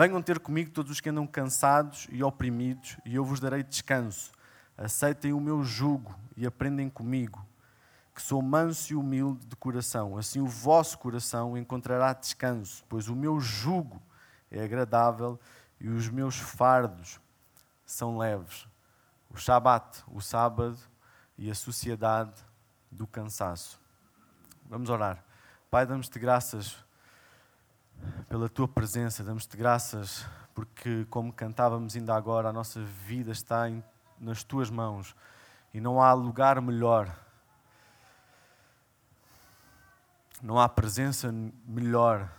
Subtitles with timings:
[0.00, 4.32] Venham ter comigo todos os que andam cansados e oprimidos, e eu vos darei descanso.
[4.74, 7.46] Aceitem o meu jugo e aprendem comigo,
[8.14, 10.16] que sou manso e humilde de coração.
[10.16, 14.00] Assim o vosso coração encontrará descanso, pois o meu jugo
[14.50, 15.38] é agradável
[15.78, 17.20] e os meus fardos
[17.84, 18.66] são leves.
[19.28, 20.78] O Shabat, o sábado
[21.36, 22.40] e a sociedade
[22.90, 23.78] do cansaço.
[24.64, 25.22] Vamos orar.
[25.70, 26.88] Pai, damos-te graças
[28.28, 33.82] pela tua presença, damos-te graças porque, como cantávamos ainda agora, a nossa vida está em,
[34.18, 35.14] nas tuas mãos
[35.72, 37.14] e não há lugar melhor,
[40.42, 41.32] não há presença
[41.66, 42.30] melhor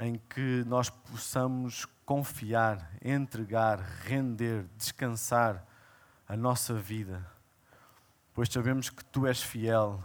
[0.00, 5.64] em que nós possamos confiar, entregar, render, descansar
[6.26, 7.26] a nossa vida,
[8.34, 10.02] pois sabemos que tu és fiel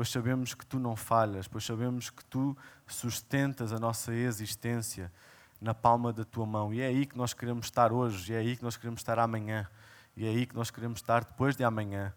[0.00, 5.12] pois sabemos que tu não falhas, pois sabemos que tu sustentas a nossa existência
[5.60, 6.72] na palma da tua mão.
[6.72, 9.18] E é aí que nós queremos estar hoje, e é aí que nós queremos estar
[9.18, 9.68] amanhã,
[10.16, 12.14] e é aí que nós queremos estar depois de amanhã.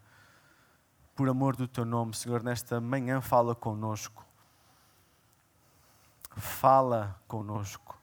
[1.14, 4.24] Por amor do teu nome, Senhor, nesta manhã fala conosco.
[6.38, 8.00] Fala conosco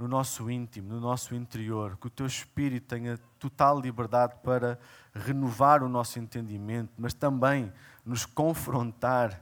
[0.00, 4.78] no nosso íntimo, no nosso interior, que o teu espírito tenha total liberdade para
[5.14, 7.70] renovar o nosso entendimento, mas também
[8.10, 9.40] nos confrontar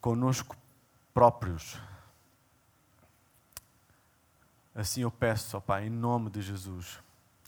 [0.00, 0.56] conosco
[1.14, 1.80] próprios.
[4.74, 6.98] Assim eu peço, ó Pai, em nome de Jesus.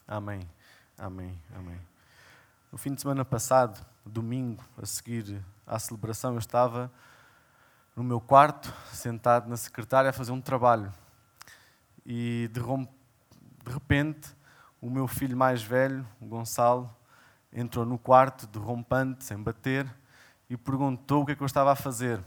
[0.07, 0.49] Amém.
[0.97, 1.37] Amém.
[1.53, 1.81] Amém.
[2.71, 6.93] No fim de semana passado, domingo, a seguir à celebração, eu estava
[7.97, 10.95] no meu quarto, sentado na secretária, a fazer um trabalho
[12.07, 14.33] e de, de repente
[14.81, 16.89] o meu filho mais velho, o Gonçalo,
[17.53, 19.87] entrou no quarto, derrompante, sem bater,
[20.49, 22.21] e perguntou o que é que eu estava a fazer.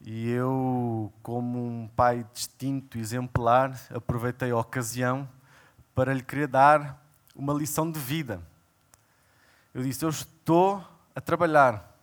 [0.00, 5.28] E eu, como um pai distinto, exemplar, aproveitei a ocasião
[5.94, 7.02] para lhe querer dar
[7.34, 8.40] uma lição de vida.
[9.74, 11.94] Eu disse: Eu estou a trabalhar.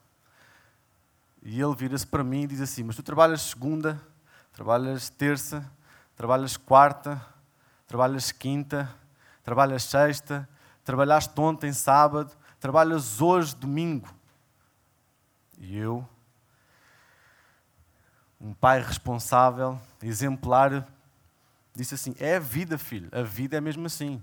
[1.43, 4.01] E ele vira-se para mim e diz assim: Mas tu trabalhas segunda,
[4.51, 5.69] trabalhas terça,
[6.15, 7.23] trabalhas quarta,
[7.87, 8.93] trabalhas quinta,
[9.43, 10.49] trabalhas sexta,
[10.83, 14.07] trabalhaste ontem sábado, trabalhas hoje domingo.
[15.57, 16.07] E eu,
[18.39, 20.87] um pai responsável, exemplar,
[21.73, 24.21] disse assim: É a vida, filho, a vida é mesmo assim.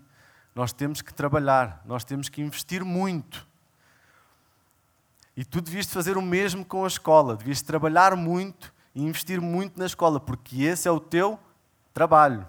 [0.54, 3.46] Nós temos que trabalhar, nós temos que investir muito.
[5.36, 9.78] E tu devias fazer o mesmo com a escola, devias trabalhar muito e investir muito
[9.78, 11.38] na escola, porque esse é o teu
[11.94, 12.46] trabalho.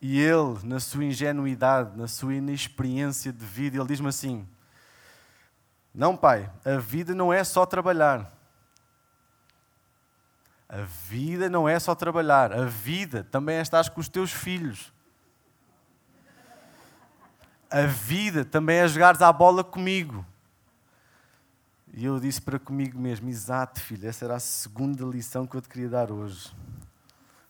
[0.00, 4.48] E ele, na sua ingenuidade, na sua inexperiência de vida, ele diz-me assim:
[5.92, 8.32] Não, pai, a vida não é só trabalhar.
[10.68, 14.92] A vida não é só trabalhar, a vida também é estar com os teus filhos.
[17.70, 20.24] A vida também é jogares à bola comigo.
[21.92, 25.60] E eu disse para comigo mesmo: Exato, filho, essa era a segunda lição que eu
[25.60, 26.54] te queria dar hoje.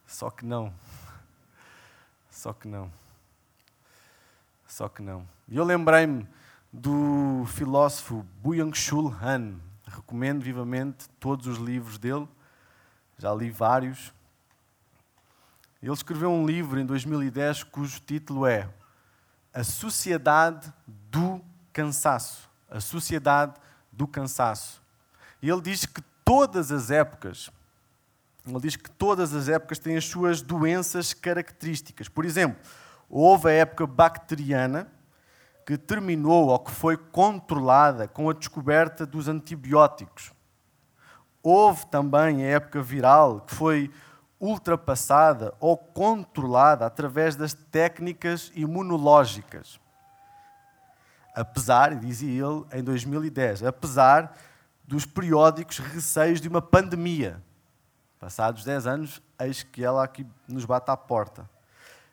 [0.06, 0.72] Só que não.
[2.38, 2.88] Só que não.
[4.64, 5.28] Só que não.
[5.48, 6.24] E eu lembrei-me
[6.72, 9.56] do filósofo Byung-Chul Han.
[9.84, 12.28] Recomendo vivamente todos os livros dele.
[13.18, 14.14] Já li vários.
[15.82, 18.72] Ele escreveu um livro em 2010 cujo título é
[19.52, 22.48] A Sociedade do Cansaço.
[22.70, 23.54] A Sociedade
[23.90, 24.80] do Cansaço.
[25.42, 27.50] E ele diz que todas as épocas
[28.54, 32.08] ele diz que todas as épocas têm as suas doenças características.
[32.08, 32.58] Por exemplo,
[33.08, 34.90] houve a época bacteriana,
[35.66, 40.32] que terminou ou que foi controlada com a descoberta dos antibióticos.
[41.42, 43.90] Houve também a época viral, que foi
[44.40, 49.80] ultrapassada ou controlada através das técnicas imunológicas.
[51.34, 54.34] Apesar, dizia ele em 2010, apesar
[54.84, 57.42] dos periódicos receios de uma pandemia.
[58.18, 61.48] Passados 10 anos, eis que ela aqui nos bate à porta.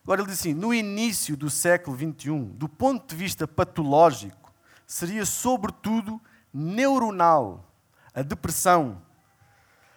[0.03, 4.53] Agora ele diz assim: no início do século XXI, do ponto de vista patológico,
[4.85, 6.21] seria sobretudo
[6.53, 7.65] neuronal,
[8.13, 9.01] a depressão,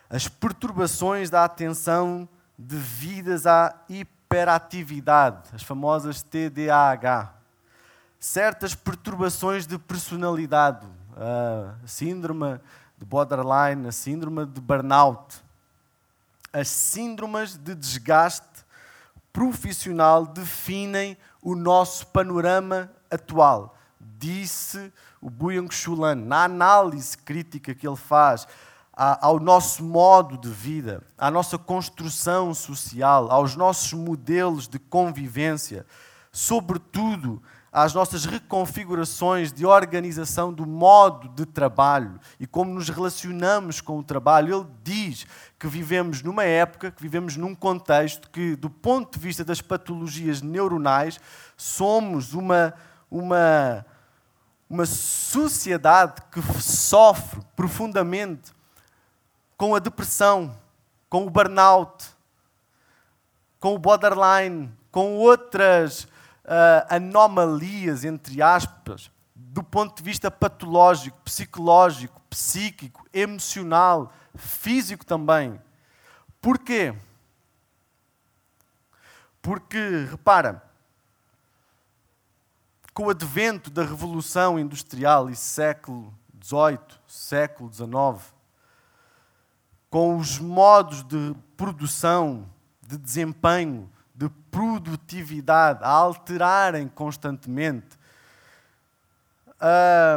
[0.09, 7.35] as perturbações da atenção devidas à hiperatividade, as famosas TDAH,
[8.19, 12.59] certas perturbações de personalidade, a síndrome
[12.97, 15.43] de borderline, a síndrome de burnout,
[16.53, 18.65] as síndromes de desgaste
[19.33, 26.17] profissional definem o nosso panorama atual, disse o Byung-Chul Han.
[26.17, 28.47] Na análise crítica que ele faz
[28.93, 35.87] ao nosso modo de vida, à nossa construção social, aos nossos modelos de convivência,
[36.33, 37.41] sobretudo
[37.73, 44.03] às nossas reconfigurações de organização do modo de trabalho e como nos relacionamos com o
[44.03, 44.55] trabalho.
[44.55, 45.27] Ele diz
[45.59, 50.41] que vivemos numa época, que vivemos num contexto que, do ponto de vista das patologias
[50.41, 51.21] neuronais,
[51.57, 52.75] somos uma,
[53.11, 53.85] uma,
[54.69, 58.53] uma sociedade que sofre profundamente
[59.57, 60.57] com a depressão,
[61.11, 62.07] com o burnout,
[63.61, 66.07] com o borderline, com outras
[66.49, 75.61] uh, anomalias, entre aspas, do ponto de vista patológico, psicológico, psíquico, emocional, físico também.
[76.41, 76.95] Porquê?
[79.43, 80.63] Porque, repara,
[82.95, 86.13] com o advento da Revolução Industrial e século
[86.43, 88.35] XVIII, século XIX,
[89.91, 92.49] com os modos de produção,
[92.87, 97.97] de desempenho, de produtividade a alterarem constantemente,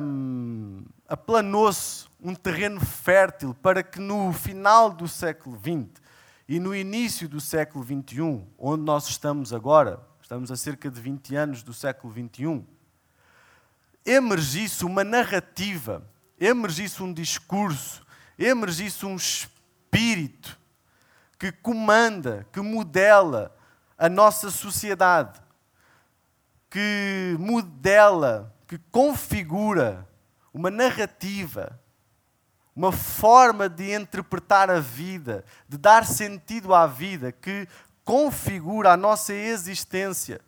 [0.03, 6.01] um, aplanou-se um terreno fértil para que no final do século XX
[6.47, 11.35] e no início do século XXI, onde nós estamos agora, estamos a cerca de 20
[11.35, 12.65] anos do século XXI,
[14.03, 16.03] emergisse uma narrativa,
[16.39, 18.03] emergisse um discurso,
[18.37, 19.61] emergisse um espírito
[19.91, 20.57] espírito
[21.37, 23.55] que comanda, que modela
[24.01, 25.39] a nossa sociedade,
[26.71, 30.07] que modela, que configura
[30.51, 31.79] uma narrativa,
[32.75, 37.67] uma forma de interpretar a vida, de dar sentido à vida, que
[38.03, 40.41] configura a nossa existência.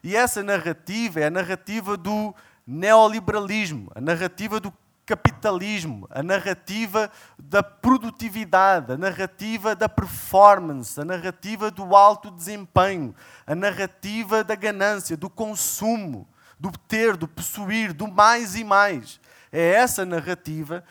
[0.00, 2.32] E essa narrativa é a narrativa do
[2.64, 4.72] neoliberalismo, a narrativa do
[5.06, 7.08] capitalismo, a narrativa
[7.38, 13.14] da produtividade, a narrativa da performance, a narrativa do alto desempenho,
[13.46, 19.20] a narrativa da ganância, do consumo, do ter, do possuir, do mais e mais.
[19.52, 20.82] É essa narrativa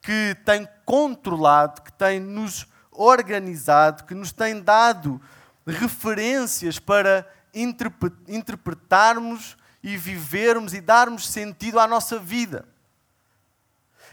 [0.00, 5.20] que tem controlado, que tem nos organizado, que nos tem dado
[5.66, 12.75] referências para interpretarmos e vivermos e darmos sentido à nossa vida.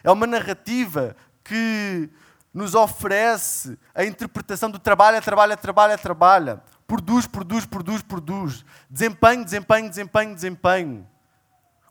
[0.03, 2.09] É uma narrativa que
[2.53, 6.61] nos oferece a interpretação do trabalho, trabalha, trabalha, trabalha.
[6.85, 8.65] Produz, produz, produz, produz.
[8.89, 11.07] Desempenho, desempenho, desempenho, desempenho.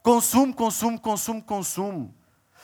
[0.02, 2.14] Consumo, consumo, consumo, consumo.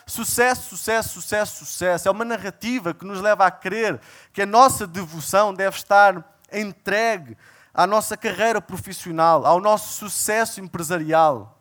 [0.07, 2.09] Sucesso, sucesso, sucesso, sucesso.
[2.09, 4.01] É uma narrativa que nos leva a crer
[4.33, 7.37] que a nossa devoção deve estar entregue
[7.75, 11.61] à nossa carreira profissional, ao nosso sucesso empresarial.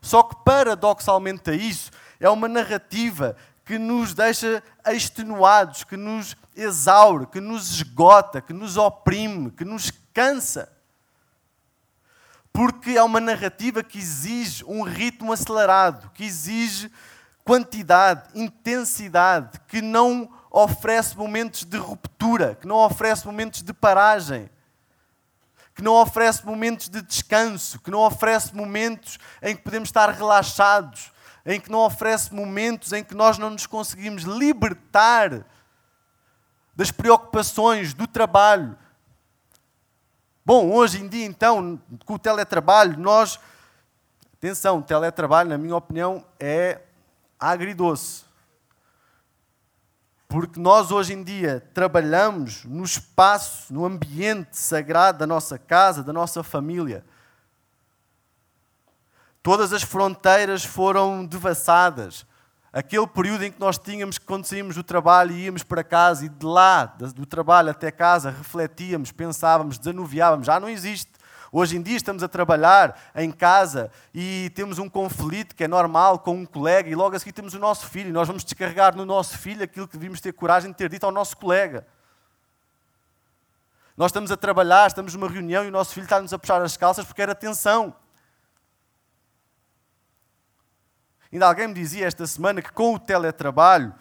[0.00, 1.90] Só que, paradoxalmente a isso,
[2.20, 8.76] é uma narrativa que nos deixa extenuados, que nos exaure, que nos esgota, que nos
[8.76, 10.72] oprime, que nos cansa.
[12.52, 16.90] Porque é uma narrativa que exige um ritmo acelerado, que exige
[17.44, 24.50] quantidade, intensidade, que não oferece momentos de ruptura, que não oferece momentos de paragem,
[25.74, 31.12] que não oferece momentos de descanso, que não oferece momentos em que podemos estar relaxados,
[31.48, 35.46] em que não oferece momentos em que nós não nos conseguimos libertar
[36.76, 38.76] das preocupações do trabalho.
[40.44, 43.40] Bom, hoje em dia, então, com o teletrabalho, nós.
[44.34, 46.82] Atenção, teletrabalho, na minha opinião, é
[47.40, 48.24] agridoce.
[50.28, 56.12] Porque nós hoje em dia trabalhamos no espaço, no ambiente sagrado da nossa casa, da
[56.12, 57.02] nossa família.
[59.42, 62.26] Todas as fronteiras foram devassadas.
[62.72, 66.26] Aquele período em que nós tínhamos que, quando saímos do trabalho e íamos para casa
[66.26, 71.10] e de lá, do trabalho até casa, refletíamos, pensávamos, desanuviávamos, já não existe.
[71.50, 76.18] Hoje em dia estamos a trabalhar em casa e temos um conflito que é normal
[76.18, 78.94] com um colega e logo a seguir temos o nosso filho e nós vamos descarregar
[78.94, 81.86] no nosso filho aquilo que devíamos ter coragem de ter dito ao nosso colega.
[83.96, 86.76] Nós estamos a trabalhar, estamos numa reunião e o nosso filho está-nos a puxar as
[86.76, 87.94] calças porque era tensão.
[91.32, 93.94] Ainda alguém me dizia esta semana que com o teletrabalho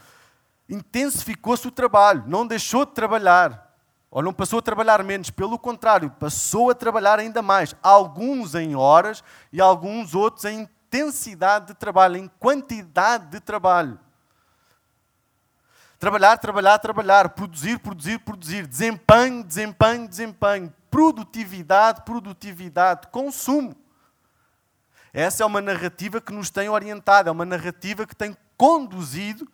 [0.70, 3.66] intensificou-se o trabalho, não deixou de trabalhar.
[4.10, 7.76] Ou não passou a trabalhar menos, pelo contrário, passou a trabalhar ainda mais.
[7.84, 14.00] Alguns em horas e alguns outros em intensidade de trabalho, em quantidade de trabalho.
[16.00, 23.76] Trabalhar, trabalhar, trabalhar, produzir, produzir, produzir, desempenho, desempenho, desempenho, produtividade, produtividade, consumo.
[25.20, 29.52] Essa é uma narrativa que nos tem orientado, é uma narrativa que tem conduzido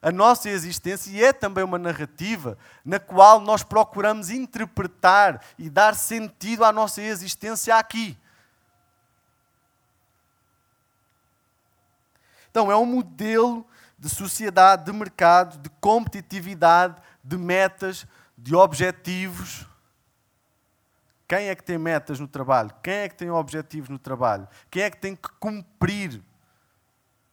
[0.00, 5.96] a nossa existência e é também uma narrativa na qual nós procuramos interpretar e dar
[5.96, 8.16] sentido à nossa existência aqui.
[12.48, 13.66] Então, é um modelo
[13.98, 18.06] de sociedade, de mercado, de competitividade, de metas,
[18.38, 19.66] de objetivos.
[21.30, 22.72] Quem é que tem metas no trabalho?
[22.82, 24.48] Quem é que tem objetivos no trabalho?
[24.68, 26.20] Quem é que tem que cumprir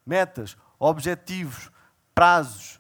[0.06, 1.72] metas, objetivos,
[2.13, 2.77] prazos?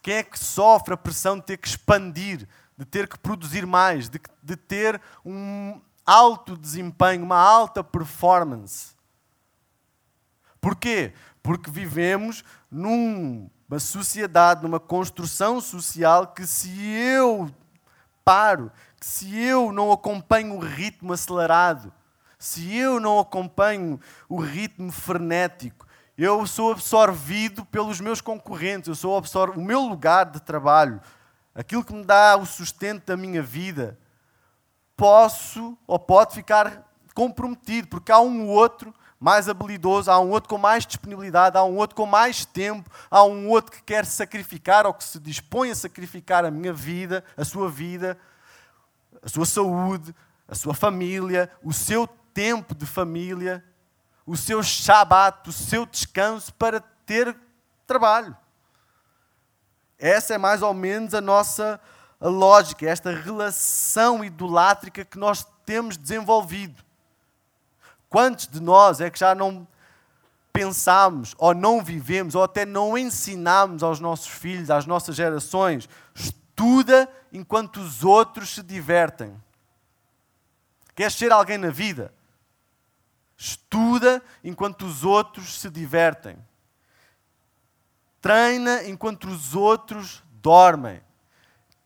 [0.00, 4.08] Quem é que sofre a pressão de ter que expandir, de ter que produzir mais,
[4.08, 8.94] de, de ter um alto desempenho, uma alta performance?
[10.58, 11.12] Porquê?
[11.42, 17.54] Porque vivemos numa sociedade, numa construção social que se eu
[18.24, 18.72] paro,
[19.04, 21.92] se eu não acompanho o ritmo acelerado,
[22.38, 29.14] se eu não acompanho o ritmo frenético, eu sou absorvido pelos meus concorrentes, eu sou
[29.14, 31.02] absorvido, o meu lugar de trabalho,
[31.54, 33.98] aquilo que me dá o sustento da minha vida,
[34.96, 40.56] posso ou pode ficar comprometido, porque há um outro mais habilidoso, há um outro com
[40.56, 44.94] mais disponibilidade, há um outro com mais tempo, há um outro que quer sacrificar ou
[44.94, 48.18] que se dispõe a sacrificar a minha vida, a sua vida,
[49.24, 50.14] a sua saúde,
[50.46, 53.64] a sua família, o seu tempo de família,
[54.26, 57.34] o seu shabat, o seu descanso para ter
[57.86, 58.36] trabalho.
[59.98, 61.80] Essa é mais ou menos a nossa
[62.20, 66.82] lógica, esta relação idolátrica que nós temos desenvolvido.
[68.10, 69.66] Quantos de nós é que já não
[70.52, 77.08] pensamos, ou não vivemos, ou até não ensinamos aos nossos filhos, às nossas gerações, estuda
[77.34, 79.38] enquanto os outros se divertem?
[80.94, 82.14] Queres ser alguém na vida?
[83.36, 86.38] Estuda enquanto os outros se divertem.
[88.22, 91.02] Treina enquanto os outros dormem.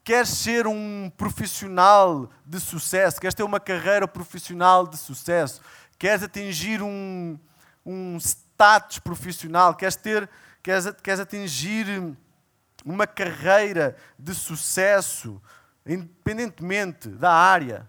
[0.04, 3.20] Queres ser um profissional de sucesso?
[3.20, 5.60] Queres ter uma carreira profissional de sucesso?
[5.98, 7.38] queres atingir um,
[7.84, 10.30] um status profissional, queres, ter,
[10.62, 12.16] queres, queres atingir
[12.84, 15.40] uma carreira de sucesso,
[15.86, 17.88] independentemente da área.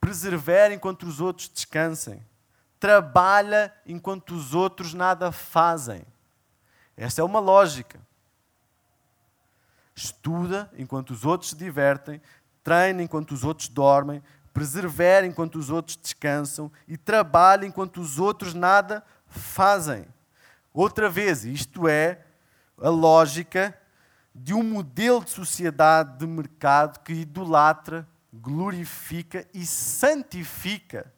[0.00, 2.24] Persevera enquanto os outros descansem.
[2.78, 6.04] Trabalha enquanto os outros nada fazem.
[6.96, 8.00] Essa é uma lógica.
[9.94, 12.20] Estuda enquanto os outros se divertem,
[12.64, 14.22] treina enquanto os outros dormem,
[14.52, 20.06] persevera enquanto os outros descansam e trabalha enquanto os outros nada fazem.
[20.72, 22.24] Outra vez, isto é
[22.78, 23.78] a lógica
[24.34, 31.12] de um modelo de sociedade de mercado que idolatra, glorifica e santifica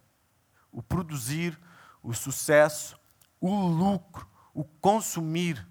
[0.73, 1.59] o produzir,
[2.03, 2.99] o sucesso,
[3.41, 5.67] o lucro, o consumir.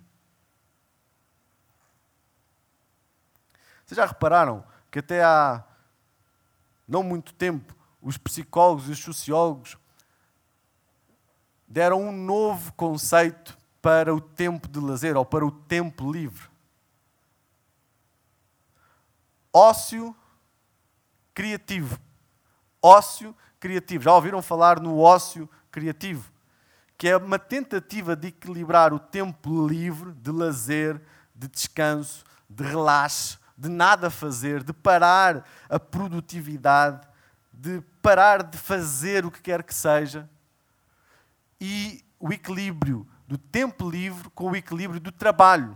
[3.86, 5.64] Vocês já repararam que até há
[6.88, 9.78] não muito tempo, os psicólogos e os sociólogos
[11.68, 16.48] deram um novo conceito para o tempo de lazer ou para o tempo livre.
[19.52, 20.16] Ócio
[21.34, 22.00] criativo.
[22.82, 24.06] Ócio criativo.
[24.06, 26.32] Já ouviram falar no ócio criativo?
[26.98, 31.02] Que é uma tentativa de equilibrar o tempo livre de lazer,
[31.36, 37.06] de descanso, de relaxe, de nada fazer, de parar a produtividade,
[37.52, 40.30] de parar de fazer o que quer que seja,
[41.60, 45.76] e o equilíbrio do tempo livre com o equilíbrio do trabalho.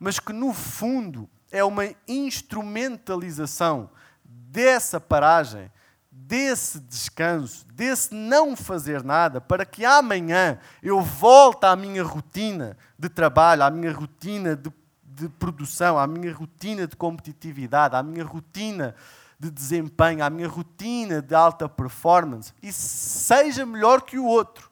[0.00, 3.88] Mas que no fundo é uma instrumentalização
[4.24, 5.70] dessa paragem,
[6.10, 13.08] desse descanso, desse não fazer nada, para que amanhã eu volte à minha rotina de
[13.08, 14.72] trabalho, à minha rotina de
[15.20, 18.94] de produção, à minha rotina de competitividade, à minha rotina
[19.38, 24.69] de desempenho, à minha rotina de alta performance e seja melhor que o outro.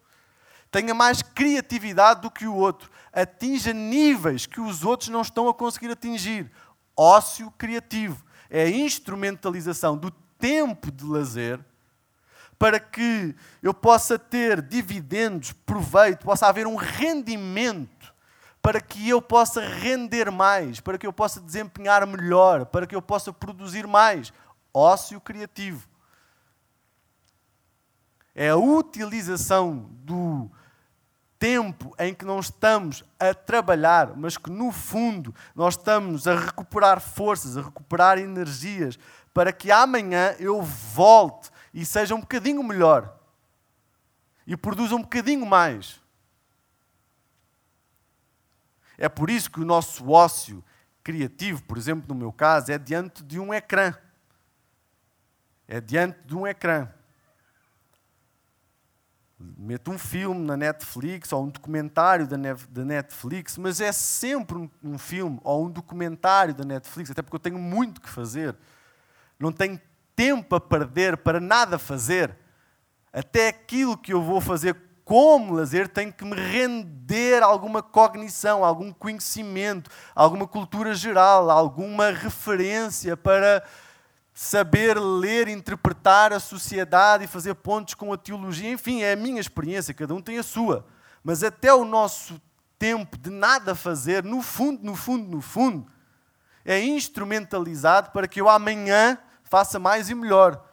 [0.70, 2.90] Tenha mais criatividade do que o outro.
[3.12, 6.50] Atinja níveis que os outros não estão a conseguir atingir.
[6.96, 11.60] Ócio criativo é a instrumentalização do tempo de lazer
[12.58, 18.12] para que eu possa ter dividendos, proveito, possa haver um rendimento
[18.60, 23.00] para que eu possa render mais, para que eu possa desempenhar melhor, para que eu
[23.00, 24.32] possa produzir mais.
[24.74, 25.88] Ócio criativo.
[28.34, 30.50] É a utilização do
[31.38, 37.00] tempo em que não estamos a trabalhar, mas que no fundo nós estamos a recuperar
[37.00, 38.98] forças, a recuperar energias,
[39.32, 43.16] para que amanhã eu volte e seja um bocadinho melhor
[44.46, 46.00] e produza um bocadinho mais.
[48.96, 50.64] É por isso que o nosso ócio
[51.04, 53.94] criativo, por exemplo, no meu caso, é diante de um ecrã.
[55.68, 56.88] É diante de um ecrã.
[59.40, 65.38] Meto um filme na Netflix ou um documentário da Netflix, mas é sempre um filme
[65.44, 68.56] ou um documentário da Netflix, até porque eu tenho muito que fazer.
[69.38, 69.80] Não tenho
[70.16, 72.36] tempo a perder para nada fazer.
[73.12, 78.92] Até aquilo que eu vou fazer como lazer tem que me render alguma cognição, algum
[78.92, 83.64] conhecimento, alguma cultura geral, alguma referência para
[84.40, 88.70] saber ler, interpretar a sociedade e fazer pontos com a teologia.
[88.70, 90.86] Enfim, é a minha experiência, cada um tem a sua.
[91.24, 92.40] Mas até o nosso
[92.78, 95.90] tempo de nada fazer, no fundo, no fundo, no fundo,
[96.64, 100.64] é instrumentalizado para que eu amanhã faça mais e melhor,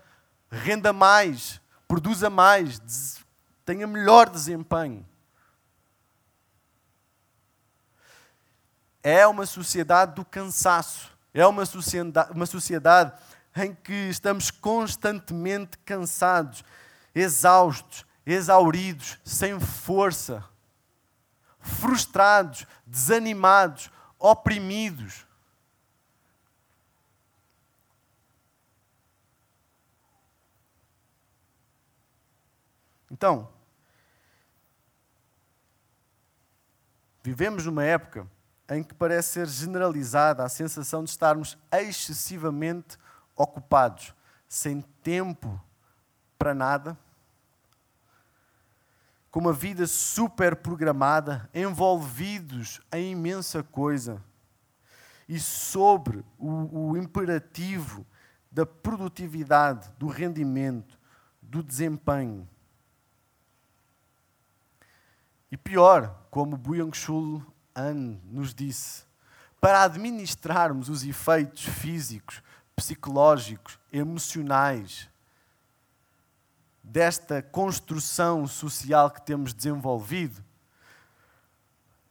[0.51, 3.17] renda mais, produza mais,
[3.65, 5.03] tenha melhor desempenho.
[9.01, 11.15] É uma sociedade do cansaço.
[11.34, 13.12] É uma sociedade, uma sociedade
[13.55, 16.63] em que estamos constantemente cansados,
[17.13, 20.43] exaustos, exauridos, sem força,
[21.59, 25.25] frustrados, desanimados, oprimidos.
[33.09, 33.50] Então,
[37.25, 38.27] Vivemos numa época
[38.69, 43.00] em que parece ser generalizada a sensação de estarmos excessivamente
[43.36, 44.13] ocupados,
[44.48, 45.62] sem tempo
[46.38, 46.98] para nada,
[49.30, 54.24] com uma vida super programada, envolvidos em imensa coisa
[55.27, 58.06] e sobre o, o imperativo
[58.50, 60.98] da produtividade, do rendimento,
[61.42, 62.48] do desempenho.
[65.51, 69.04] E pior, como Byung-Chul An nos disse,
[69.60, 72.42] para administrarmos os efeitos físicos,
[72.75, 75.09] psicológicos, emocionais
[76.83, 80.44] desta construção social que temos desenvolvido,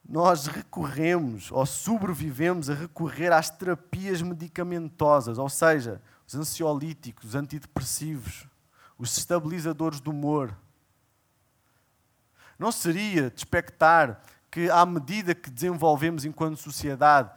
[0.07, 8.46] nós recorremos ou sobrevivemos a recorrer às terapias medicamentosas, ou seja, os ansiolíticos, os antidepressivos,
[8.98, 10.57] os estabilizadores do humor,
[12.59, 17.31] não seria de expectar que, à medida que desenvolvemos enquanto sociedade,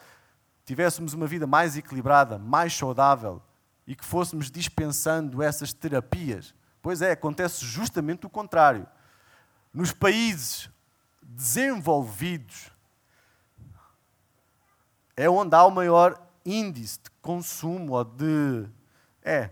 [0.68, 3.42] tivéssemos uma vida mais equilibrada, mais saudável
[3.88, 6.54] e que fôssemos dispensando essas terapias?
[6.82, 8.86] Pois é, acontece justamente o contrário.
[9.74, 10.70] Nos países
[11.22, 12.70] desenvolvidos
[15.16, 18.68] é onde há o maior índice de consumo ou de.
[19.24, 19.52] É.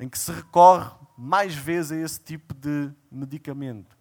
[0.00, 3.96] Em que se recorre mais vezes a esse tipo de medicamento.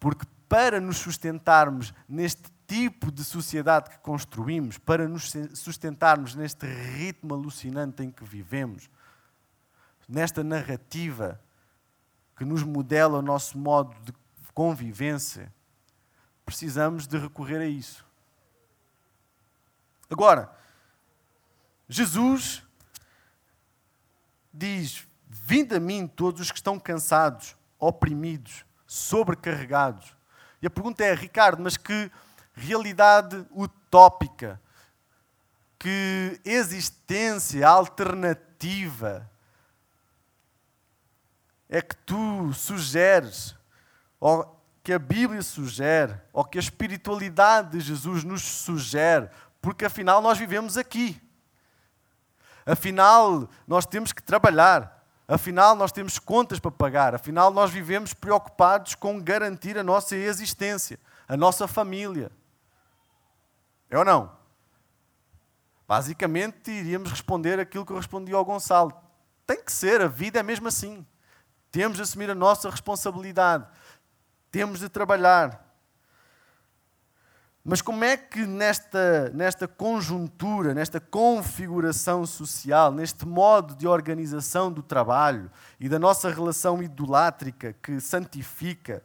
[0.00, 7.34] Porque para nos sustentarmos neste tipo de sociedade que construímos, para nos sustentarmos neste ritmo
[7.34, 8.88] alucinante em que vivemos,
[10.08, 11.38] nesta narrativa
[12.34, 14.14] que nos modela o nosso modo de
[14.54, 15.52] convivência,
[16.46, 18.06] precisamos de recorrer a isso.
[20.08, 20.50] Agora,
[21.86, 22.62] Jesus
[24.50, 30.16] diz: Vinde a mim todos os que estão cansados, oprimidos sobrecarregados.
[30.62, 32.10] E a pergunta é, Ricardo, mas que
[32.52, 34.60] realidade utópica,
[35.78, 39.28] que existência alternativa
[41.68, 43.56] é que tu sugeres,
[44.20, 50.20] ou que a Bíblia sugere, ou que a espiritualidade de Jesus nos sugere, porque afinal
[50.20, 51.20] nós vivemos aqui.
[52.66, 55.02] Afinal, nós temos que trabalhar.
[55.26, 57.14] Afinal, nós temos contas para pagar.
[57.14, 62.30] Afinal, nós vivemos preocupados com garantir a nossa existência, a nossa família.
[63.92, 64.32] É ou não?
[65.86, 68.90] Basicamente, iríamos responder aquilo que eu respondi ao Gonçalo.
[69.46, 71.06] Tem que ser, a vida é mesmo assim.
[71.70, 73.66] Temos de assumir a nossa responsabilidade.
[74.50, 75.62] Temos de trabalhar.
[77.62, 84.82] Mas como é que nesta, nesta conjuntura, nesta configuração social, neste modo de organização do
[84.82, 89.04] trabalho e da nossa relação idolátrica que santifica,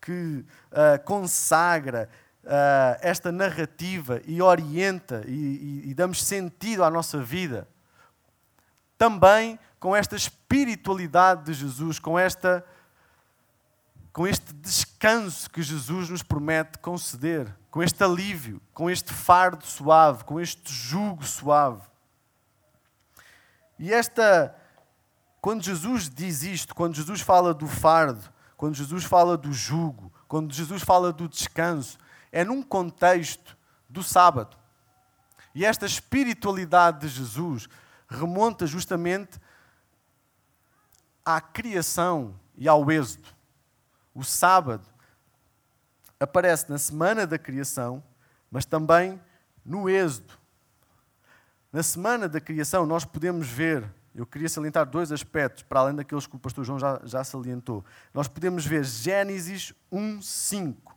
[0.00, 2.10] que uh, consagra
[2.44, 7.68] uh, esta narrativa e orienta e, e, e damos sentido à nossa vida,
[8.96, 12.64] também com esta espiritualidade de Jesus, com esta
[14.14, 20.22] com este descanso que Jesus nos promete conceder, com este alívio, com este fardo suave,
[20.22, 21.82] com este jugo suave.
[23.76, 24.54] E esta,
[25.40, 28.22] quando Jesus diz isto, quando Jesus fala do fardo,
[28.56, 31.98] quando Jesus fala do jugo, quando Jesus fala do descanso,
[32.34, 33.56] é num contexto
[33.88, 34.56] do sábado.
[35.54, 37.68] E esta espiritualidade de Jesus
[38.08, 39.40] remonta justamente
[41.24, 43.28] à criação e ao êxodo.
[44.12, 44.84] O sábado
[46.18, 48.02] aparece na semana da criação,
[48.50, 49.20] mas também
[49.64, 50.34] no êxodo.
[51.72, 56.26] Na semana da criação, nós podemos ver, eu queria salientar dois aspectos, para além daqueles
[56.26, 57.84] que o pastor João já, já salientou.
[58.12, 60.93] Nós podemos ver Gênesis 1:5.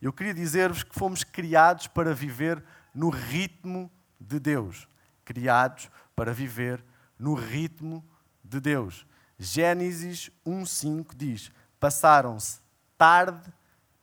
[0.00, 2.62] Eu queria dizer-vos que fomos criados para viver
[2.94, 4.88] no ritmo de Deus.
[5.24, 6.82] Criados para viver
[7.18, 8.04] no ritmo
[8.42, 9.06] de Deus.
[9.38, 12.60] Gênesis 1:5 diz: Passaram-se
[12.96, 13.52] tarde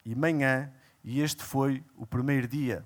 [0.05, 0.71] e manhã,
[1.03, 2.85] e este foi o primeiro dia.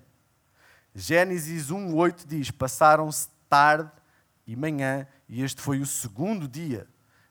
[0.94, 3.92] Gênesis 1:8 diz: Passaram-se tarde
[4.46, 6.88] e manhã, e este foi o segundo dia.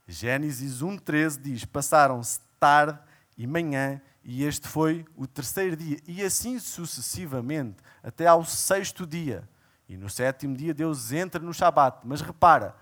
[0.07, 2.99] Gênesis 1:13 diz: Passaram-se tarde
[3.37, 5.99] e manhã, e este foi o terceiro dia.
[6.07, 9.47] E assim sucessivamente, até ao sexto dia.
[9.89, 11.99] E no sétimo dia Deus entra no Shabat.
[12.03, 12.75] Mas repara,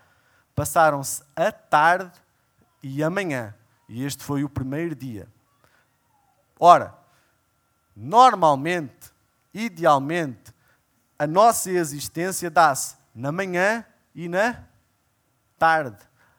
[0.54, 2.20] passaram-se a tarde
[2.84, 3.56] e a manhã.
[3.88, 5.28] E este foi o primeiro dia.
[6.60, 6.94] Ora,
[7.96, 9.12] normalmente,
[9.54, 10.54] idealmente,
[11.18, 14.64] a nossa existência dá-se na manhã e na
[15.58, 15.98] tarde.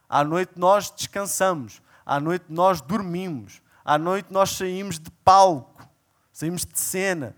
[0.09, 5.85] À noite nós descansamos, à noite nós dormimos, à noite nós saímos de palco,
[6.33, 7.35] saímos de cena,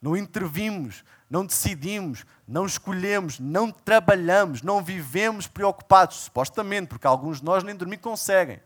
[0.00, 7.44] não intervimos, não decidimos, não escolhemos, não trabalhamos, não vivemos preocupados, supostamente, porque alguns de
[7.44, 8.58] nós nem dormir conseguem.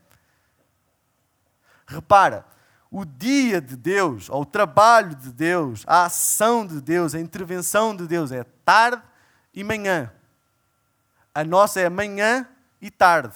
[1.85, 2.47] Repara,
[2.89, 7.97] o dia de Deus, ou o trabalho de Deus, a ação de Deus, a intervenção
[7.97, 9.03] de Deus é tarde
[9.53, 10.13] e manhã.
[11.35, 12.49] A nossa é manhã
[12.81, 13.35] e tarde.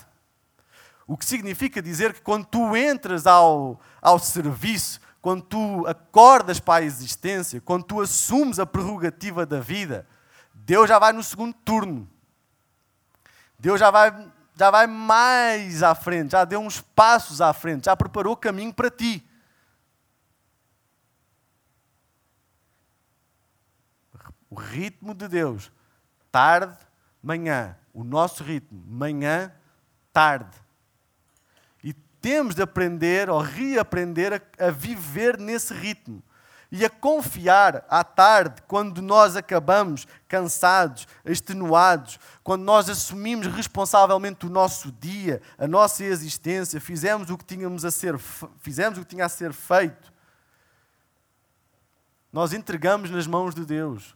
[1.09, 6.85] O que significa dizer que quando tu entras ao, ao serviço, quando tu acordas para
[6.85, 10.07] a existência, quando tu assumes a prerrogativa da vida,
[10.53, 12.07] Deus já vai no segundo turno.
[13.59, 17.97] Deus já vai, já vai mais à frente, já deu uns passos à frente, já
[17.97, 19.27] preparou o caminho para ti.
[24.51, 25.73] O ritmo de Deus,
[26.31, 26.77] tarde,
[27.23, 27.79] manhã.
[27.95, 29.51] O nosso ritmo, manhã,
[30.13, 30.68] tarde.
[32.21, 36.23] Temos de aprender ou reaprender a, a viver nesse ritmo
[36.71, 44.51] e a confiar à tarde, quando nós acabamos cansados, extenuados, quando nós assumimos responsavelmente o
[44.51, 48.19] nosso dia, a nossa existência, fizemos o que tínhamos a ser,
[48.59, 50.13] fizemos o que tinha a ser feito,
[52.31, 54.15] nós entregamos nas mãos de Deus.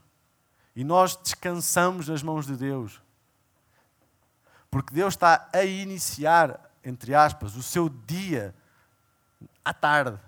[0.75, 3.01] E nós descansamos nas mãos de Deus.
[4.71, 8.55] Porque Deus está a iniciar, entre aspas, o seu dia
[9.64, 10.18] à tarde.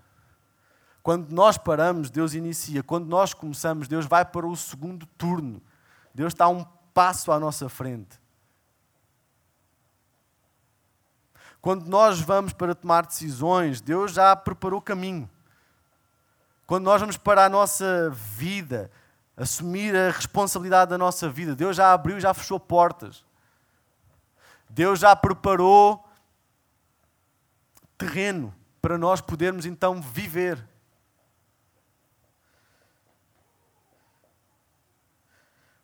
[1.03, 2.83] Quando nós paramos, Deus inicia.
[2.83, 5.61] Quando nós começamos, Deus vai para o segundo turno.
[6.15, 6.65] Deus está um
[6.95, 8.19] passo à nossa frente.
[11.61, 15.29] Quando nós vamos para tomar decisões, Deus já preparou o caminho.
[16.67, 18.91] Quando nós vamos para a nossa vida,
[19.37, 21.57] assumir a responsabilidade da nossa vida.
[21.57, 23.25] Deus já abriu, já fechou portas.
[24.69, 26.04] Deus já preparou
[27.97, 30.63] terreno para nós podermos então viver.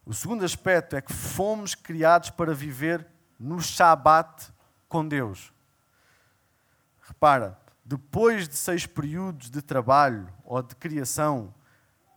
[0.04, 3.06] O segundo aspecto é que fomos criados para viver
[3.38, 4.52] no Shabat
[4.88, 5.52] com Deus.
[7.00, 11.54] Repara, depois de seis períodos de trabalho ou de criação,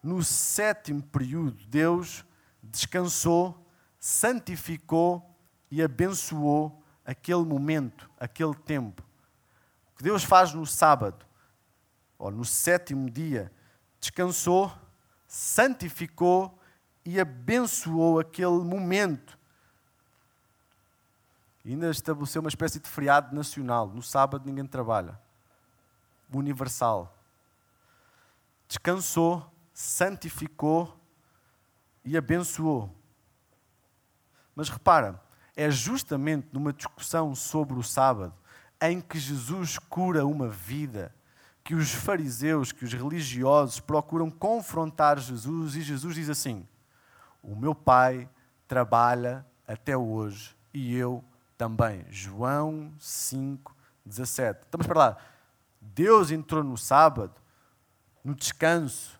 [0.01, 2.25] no sétimo período, Deus
[2.62, 3.58] descansou,
[3.99, 5.36] santificou
[5.71, 9.03] e abençoou aquele momento, aquele tempo.
[10.03, 11.25] Que Deus faz no sábado,
[12.19, 13.49] ou no sétimo dia,
[14.01, 14.69] descansou,
[15.25, 16.59] santificou
[17.05, 19.39] e abençoou aquele momento.
[21.63, 23.87] E ainda estabeleceu uma espécie de feriado nacional.
[23.87, 25.17] No sábado ninguém trabalha.
[26.33, 27.17] Universal.
[28.67, 30.99] Descansou, santificou
[32.03, 32.93] e abençoou.
[34.53, 35.23] Mas repara,
[35.55, 38.42] é justamente numa discussão sobre o sábado
[38.83, 41.15] em que Jesus cura uma vida
[41.63, 46.67] que os fariseus, que os religiosos procuram confrontar Jesus e Jesus diz assim:
[47.41, 48.29] O meu pai
[48.67, 51.23] trabalha até hoje e eu
[51.57, 52.05] também.
[52.09, 53.73] João 5,
[54.05, 54.63] 17.
[54.63, 55.17] Estamos para lá.
[55.79, 57.33] Deus entrou no sábado,
[58.21, 59.17] no descanso,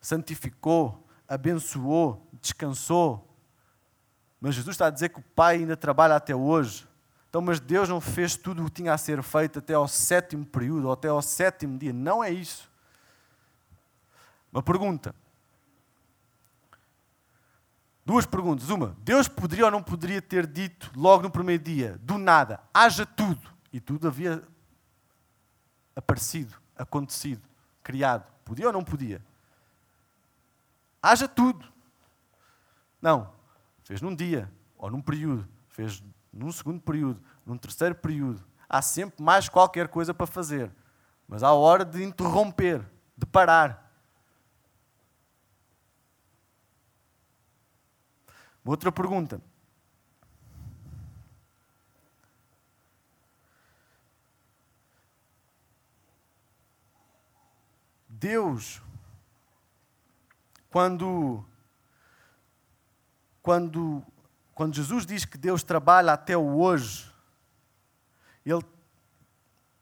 [0.00, 3.28] santificou, abençoou, descansou.
[4.40, 6.88] Mas Jesus está a dizer que o Pai ainda trabalha até hoje.
[7.32, 10.44] Então, mas Deus não fez tudo o que tinha a ser feito até ao sétimo
[10.44, 11.90] período, ou até ao sétimo dia.
[11.90, 12.70] Não é isso.
[14.52, 15.14] Uma pergunta.
[18.04, 18.68] Duas perguntas.
[18.68, 23.06] Uma, Deus poderia ou não poderia ter dito logo no primeiro dia, do nada, haja
[23.06, 23.48] tudo.
[23.72, 24.46] E tudo havia
[25.96, 27.40] aparecido, acontecido,
[27.82, 28.30] criado.
[28.44, 29.24] Podia ou não podia?
[31.00, 31.66] Haja tudo.
[33.00, 33.32] Não.
[33.84, 35.48] Fez num dia, ou num período.
[35.70, 38.42] Fez num segundo período, num terceiro período.
[38.68, 40.70] Há sempre mais qualquer coisa para fazer.
[41.28, 42.82] Mas há hora de interromper,
[43.16, 43.92] de parar.
[48.64, 49.40] Outra pergunta.
[58.08, 58.80] Deus,
[60.70, 61.44] quando,
[63.42, 64.00] quando,
[64.62, 67.12] quando Jesus diz que Deus trabalha até o hoje,
[68.46, 68.62] ele,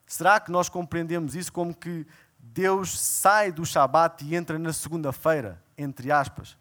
[0.07, 2.07] será que nós compreendemos isso como que
[2.39, 6.57] Deus sai do Shabat e entra na segunda-feira, entre aspas?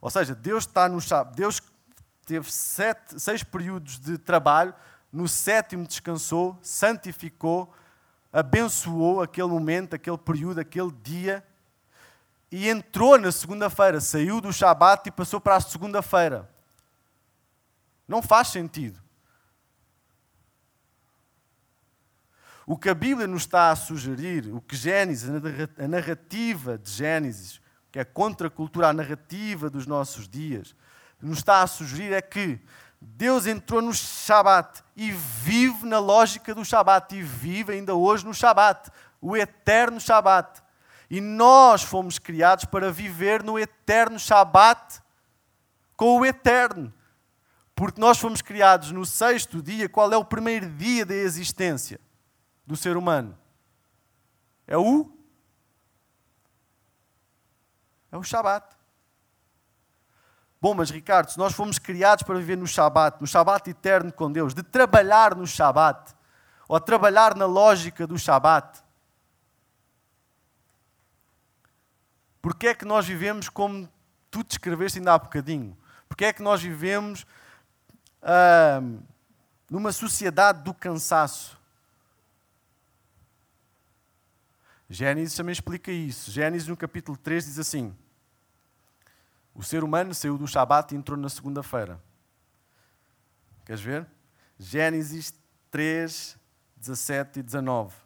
[0.00, 1.00] Ou seja, Deus está no
[1.36, 1.60] Deus
[2.24, 4.74] teve sete, seis períodos de trabalho,
[5.12, 7.70] no sétimo descansou, santificou,
[8.32, 11.44] abençoou aquele momento, aquele período, aquele dia
[12.56, 16.48] e entrou na segunda-feira, saiu do Shabat e passou para a segunda-feira.
[18.06, 19.02] Não faz sentido.
[22.64, 25.28] O que a Bíblia nos está a sugerir, o que Gênesis,
[25.76, 30.76] a narrativa de Gênesis, que é contra a cultura, a narrativa dos nossos dias,
[31.20, 32.60] nos está a sugerir é que
[33.00, 38.32] Deus entrou no Shabat e vive na lógica do Shabat e vive ainda hoje no
[38.32, 40.62] Shabat, o eterno Shabat.
[41.10, 45.02] E nós fomos criados para viver no eterno Shabat
[45.96, 46.92] com o eterno.
[47.74, 49.88] Porque nós fomos criados no sexto dia.
[49.88, 52.00] Qual é o primeiro dia da existência
[52.66, 53.36] do ser humano?
[54.66, 55.10] É o
[58.10, 58.76] é o Shabat.
[60.60, 64.30] Bom, mas Ricardo, se nós fomos criados para viver no Shabat, no Shabat eterno com
[64.30, 66.14] Deus, de trabalhar no Shabat,
[66.68, 68.83] ou trabalhar na lógica do Shabat,
[72.44, 73.88] porque é que nós vivemos como
[74.30, 75.74] tu descreveste ainda há bocadinho?
[76.06, 77.24] Porque é que nós vivemos
[79.70, 81.58] numa sociedade do cansaço?
[84.90, 86.30] Gênesis também explica isso.
[86.30, 87.96] Gênesis no capítulo 3 diz assim:
[89.54, 91.98] o ser humano saiu do Shabat e entrou na segunda-feira.
[93.64, 94.06] Queres ver?
[94.58, 95.32] Gênesis
[95.70, 96.36] 3,
[96.76, 98.03] 17 e 19.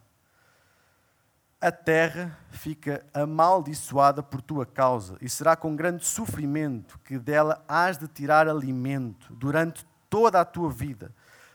[1.61, 7.99] A terra fica amaldiçoada por tua causa, e será com grande sofrimento que dela has
[7.99, 11.13] de tirar alimento durante toda a tua vida.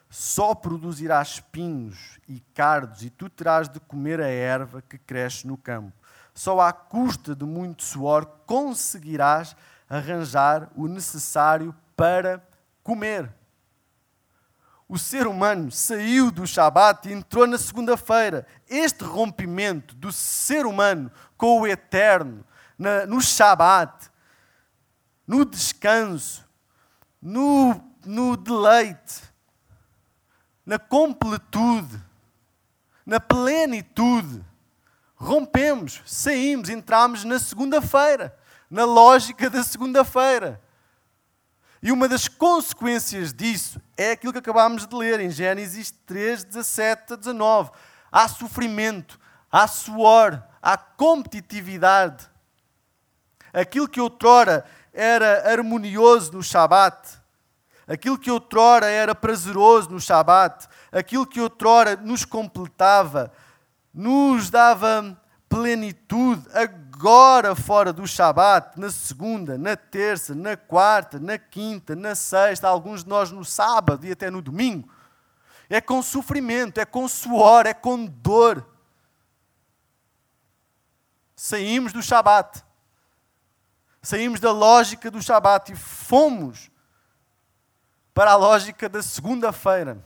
[0.10, 5.56] Só produzirás espinhos e cardos, e tu terás de comer a erva que cresce no
[5.56, 5.94] campo.
[6.34, 9.56] Só à custa de muito suor conseguirás
[9.90, 12.46] arranjar o necessário para
[12.84, 13.34] comer.
[14.94, 18.46] O ser humano saiu do Shabat e entrou na segunda-feira.
[18.70, 22.46] Este rompimento do ser humano com o eterno,
[22.78, 24.12] na, no Shabat,
[25.26, 26.48] no descanso,
[27.20, 27.74] no,
[28.06, 29.24] no deleite,
[30.64, 32.00] na completude,
[33.04, 34.46] na plenitude,
[35.16, 38.38] rompemos, saímos, entramos na segunda-feira
[38.70, 40.62] na lógica da segunda-feira.
[41.84, 47.12] E uma das consequências disso é aquilo que acabámos de ler em Gênesis 3, 17
[47.12, 47.72] a 19.
[48.10, 49.20] Há sofrimento,
[49.52, 52.30] há suor, há competitividade.
[53.52, 57.20] Aquilo que outrora era harmonioso no Shabat,
[57.86, 63.30] aquilo que outrora era prazeroso no Shabat, aquilo que outrora nos completava,
[63.94, 66.83] nos dava plenitude, agora
[67.56, 73.10] fora do Shabat, na segunda, na terça, na quarta, na quinta, na sexta, alguns de
[73.10, 74.90] nós no sábado e até no domingo.
[75.70, 78.68] É com sofrimento, é com suor, é com dor.
[81.36, 82.64] Saímos do Shabat.
[84.02, 86.70] Saímos da lógica do Shabat e fomos
[88.14, 90.04] para a lógica da segunda-feira.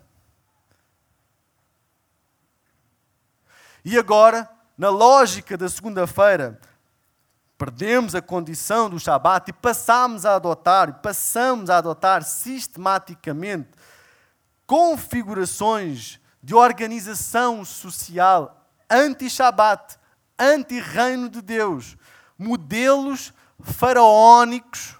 [3.83, 6.59] E agora na lógica da segunda-feira,
[7.57, 13.69] perdemos a condição do Shabat e passamos a adotar, passamos a adotar sistematicamente
[14.65, 19.97] configurações de organização social anti-Shabat,
[20.37, 21.97] anti-reino de Deus,
[22.37, 24.95] modelos faraónicos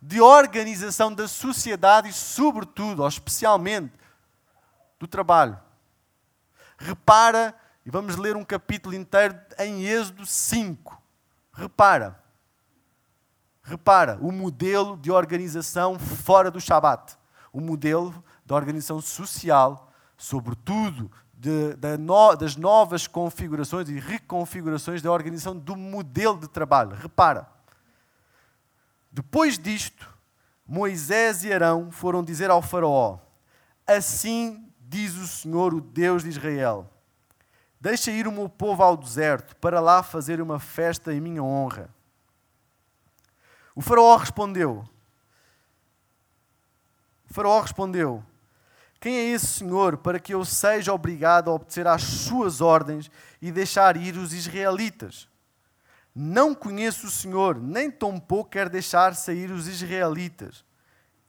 [0.00, 3.92] de organização da sociedade e, sobretudo, ou especialmente,
[4.98, 5.58] do trabalho.
[6.76, 10.97] Repara E vamos ler um capítulo inteiro em Êxodo 5.
[11.58, 12.22] Repara.
[13.62, 17.18] Repara o modelo de organização fora do Shabat.
[17.52, 25.10] O modelo de organização social, sobretudo de, de no, das novas configurações e reconfigurações da
[25.10, 26.94] organização do modelo de trabalho.
[26.94, 27.48] Repara.
[29.10, 30.08] Depois disto,
[30.64, 33.18] Moisés e Arão foram dizer ao Faraó:
[33.84, 36.88] Assim diz o Senhor, o Deus de Israel:
[37.80, 41.88] Deixa ir o meu povo ao deserto para lá fazer uma festa em minha honra.
[43.74, 44.88] O Faraó respondeu:
[47.30, 48.24] O Faraó respondeu:
[48.98, 53.08] Quem é esse Senhor para que eu seja obrigado a obedecer às suas ordens
[53.40, 55.28] e deixar ir os israelitas?
[56.12, 60.64] Não conheço o Senhor, nem tampouco quer deixar sair os israelitas.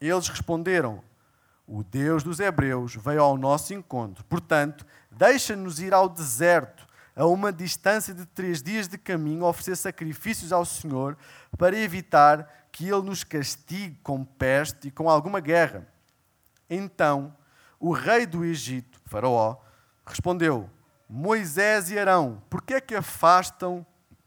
[0.01, 1.03] Eles responderam:
[1.71, 4.23] O Deus dos Hebreus veio ao nosso encontro.
[4.25, 10.51] Portanto, deixa-nos ir ao deserto, a uma distância de três dias de caminho, oferecer sacrifícios
[10.51, 11.15] ao Senhor,
[11.55, 15.87] para evitar que Ele nos castigue com peste e com alguma guerra.
[16.67, 17.35] Então,
[17.79, 19.57] o rei do Egito, Faraó,
[20.03, 20.67] respondeu:
[21.07, 23.85] Moisés e Arão, por que é que afastam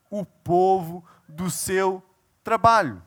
[0.08, 2.00] o povo do seu
[2.44, 3.02] trabalho.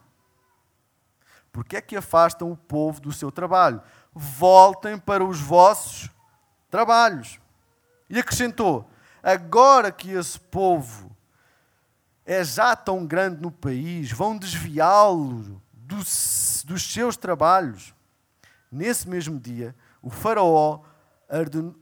[1.51, 3.81] Por que é que afastam o povo do seu trabalho?
[4.15, 6.09] Voltem para os vossos
[6.71, 7.39] trabalhos.
[8.09, 8.89] E acrescentou:
[9.21, 11.15] agora que esse povo
[12.25, 17.93] é já tão grande no país, vão desviá-lo dos, dos seus trabalhos.
[18.71, 20.81] Nesse mesmo dia, o Faraó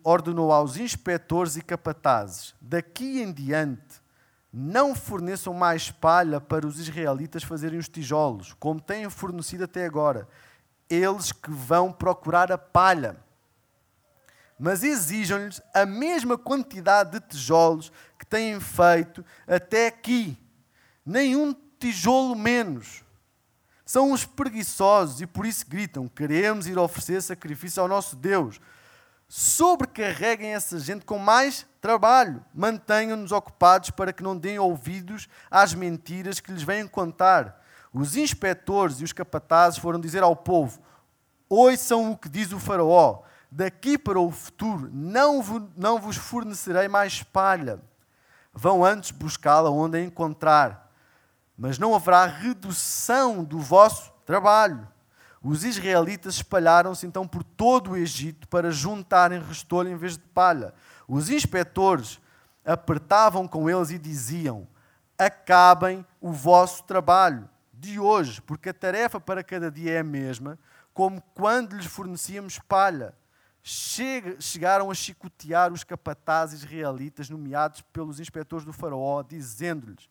[0.03, 4.01] ordenou aos inspetores e capatazes: daqui em diante,
[4.51, 10.27] não forneçam mais palha para os israelitas fazerem os tijolos, como têm fornecido até agora.
[10.89, 13.17] Eles que vão procurar a palha.
[14.59, 20.37] Mas exijam-lhes a mesma quantidade de tijolos que têm feito até aqui.
[21.05, 23.03] Nenhum tijolo menos.
[23.85, 28.59] São uns preguiçosos e por isso gritam: queremos ir oferecer sacrifício ao nosso Deus
[29.35, 32.45] sobrecarreguem essa gente com mais trabalho.
[32.53, 37.62] Mantenham-nos ocupados para que não deem ouvidos às mentiras que lhes vêm contar.
[37.93, 40.79] Os inspectores e os capatazes foram dizer ao povo:
[41.47, 43.21] Ouçam o que diz o Faraó.
[43.51, 45.43] Daqui para o futuro não,
[45.77, 47.79] não vos fornecerei mais palha.
[48.51, 50.91] Vão antes buscá-la onde a encontrar.
[51.55, 54.87] Mas não haverá redução do vosso trabalho
[55.43, 60.73] os israelitas espalharam-se então por todo o Egito para juntarem restolho em vez de palha.
[61.05, 62.21] Os inspetores
[62.63, 64.65] apertavam com eles e diziam:
[65.19, 67.49] Acabem o vosso trabalho
[67.83, 70.57] de hoje, porque a tarefa para cada dia é a mesma,
[70.93, 73.13] como quando lhes fornecíamos palha.
[73.61, 80.09] Chegaram a chicotear os capatazes israelitas nomeados pelos inspetores do Faraó, dizendo-lhes: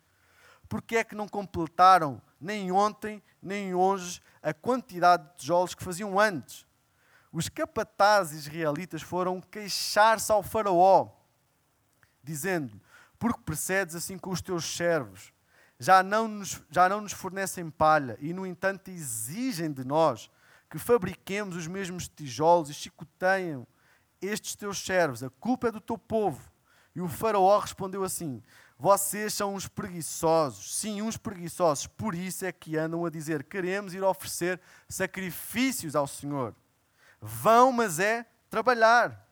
[0.68, 5.84] Por que é que não completaram nem ontem, nem hoje a quantidade de tijolos que
[5.84, 6.66] faziam antes.
[7.32, 11.08] Os capatazes israelitas foram queixar-se ao Faraó,
[12.22, 12.80] dizendo:
[13.18, 15.32] Porque procedes assim com os teus servos?
[15.82, 20.30] Já não, nos, já não nos fornecem palha e, no entanto, exigem de nós
[20.70, 23.66] que fabriquemos os mesmos tijolos e chicoteiam
[24.20, 25.24] estes teus servos.
[25.24, 26.40] A culpa é do teu povo.
[26.94, 28.40] E o Faraó respondeu assim:
[28.78, 31.88] vocês são uns preguiçosos, sim, uns preguiçosos.
[31.88, 36.54] Por isso é que andam a dizer: queremos ir oferecer sacrifícios ao Senhor.
[37.20, 39.28] Vão, mas é trabalhar.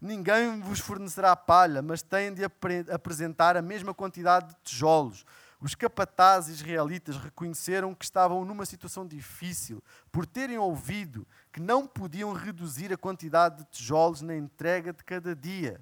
[0.00, 2.44] Ninguém vos fornecerá palha, mas têm de
[2.88, 5.26] apresentar a mesma quantidade de tijolos.
[5.62, 12.32] Os capatazes israelitas reconheceram que estavam numa situação difícil por terem ouvido que não podiam
[12.32, 15.80] reduzir a quantidade de tijolos na entrega de cada dia.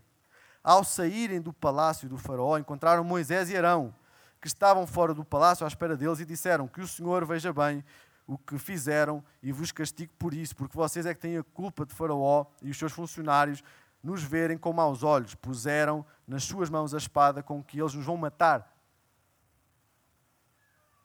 [0.62, 3.94] Ao saírem do palácio do Faraó, encontraram Moisés e Arão,
[4.38, 7.82] que estavam fora do palácio à espera deles, e disseram: Que o Senhor veja bem
[8.26, 11.86] o que fizeram e vos castigue por isso, porque vocês é que têm a culpa
[11.86, 13.64] de Faraó e os seus funcionários
[14.02, 15.34] nos verem com maus olhos.
[15.34, 18.70] Puseram nas suas mãos a espada com que eles nos vão matar.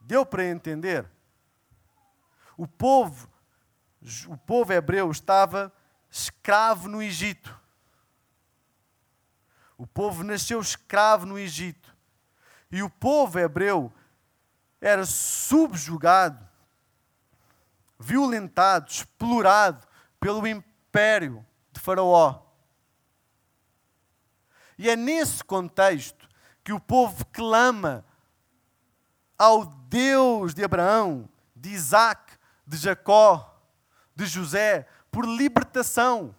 [0.05, 1.09] Deu para entender?
[2.55, 3.27] O povo,
[4.27, 5.73] o povo hebreu estava
[6.11, 7.59] escravo no Egito.
[9.75, 11.93] O povo nasceu escravo no Egito.
[12.71, 13.91] E o povo hebreu
[14.79, 16.47] era subjugado,
[17.99, 19.87] violentado, explorado
[20.19, 22.43] pelo império de Faraó.
[24.77, 26.29] E é nesse contexto
[26.63, 28.05] que o povo clama
[29.37, 32.33] ao Deus de Abraão, de Isaac,
[32.65, 33.61] de Jacó,
[34.15, 36.35] de José, por libertação.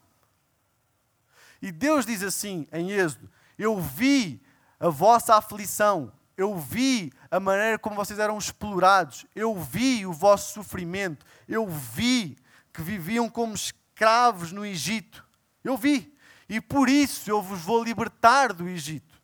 [1.60, 4.42] E Deus diz assim em Êxodo: Eu vi
[4.78, 10.52] a vossa aflição, eu vi a maneira como vocês eram explorados, eu vi o vosso
[10.52, 12.36] sofrimento, eu vi
[12.72, 15.26] que viviam como escravos no Egito.
[15.64, 16.14] Eu vi.
[16.48, 19.20] E por isso eu vos vou libertar do Egito.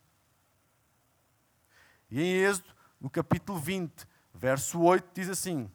[2.09, 2.72] E em Êxodo,
[3.03, 5.69] no capítulo 20, verso 8, diz assim: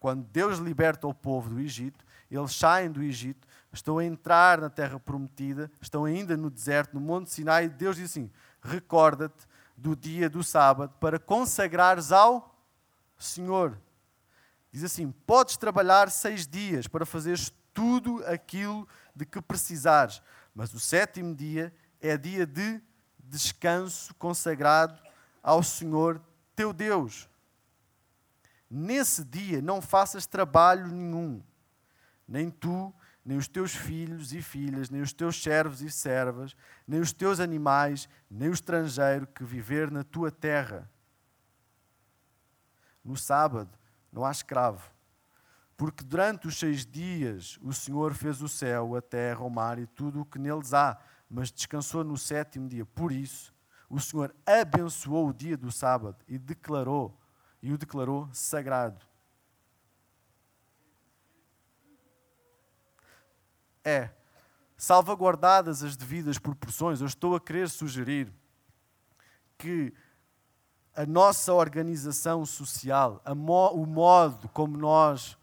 [0.00, 4.68] Quando Deus liberta o povo do Egito, eles saem do Egito, estão a entrar na
[4.68, 8.28] terra prometida, estão ainda no deserto, no Monte Sinai, e Deus diz assim:
[8.60, 9.46] Recorda-te
[9.76, 12.52] do dia do sábado para consagrares ao
[13.16, 13.78] Senhor.
[14.72, 20.20] Diz assim: Podes trabalhar seis dias para fazeres tudo aquilo de que precisares,
[20.52, 22.82] mas o sétimo dia é dia de
[23.20, 25.00] descanso consagrado
[25.40, 26.20] ao Senhor
[26.60, 27.26] teu Deus.
[28.68, 31.42] Nesse dia não faças trabalho nenhum,
[32.28, 32.94] nem tu,
[33.24, 36.54] nem os teus filhos e filhas, nem os teus servos e servas,
[36.86, 40.90] nem os teus animais, nem o estrangeiro que viver na tua terra.
[43.02, 43.70] No sábado
[44.12, 44.92] não há escravo,
[45.78, 49.86] porque durante os seis dias o Senhor fez o céu, a terra, o mar e
[49.86, 52.84] tudo o que neles há, mas descansou no sétimo dia.
[52.84, 53.54] Por isso,
[53.90, 57.18] o Senhor abençoou o dia do sábado e declarou,
[57.60, 59.04] e o declarou sagrado.
[63.84, 64.10] É,
[64.76, 68.32] salvaguardadas as devidas proporções, eu estou a querer sugerir
[69.58, 69.92] que
[70.94, 75.36] a nossa organização social, mo o modo como nós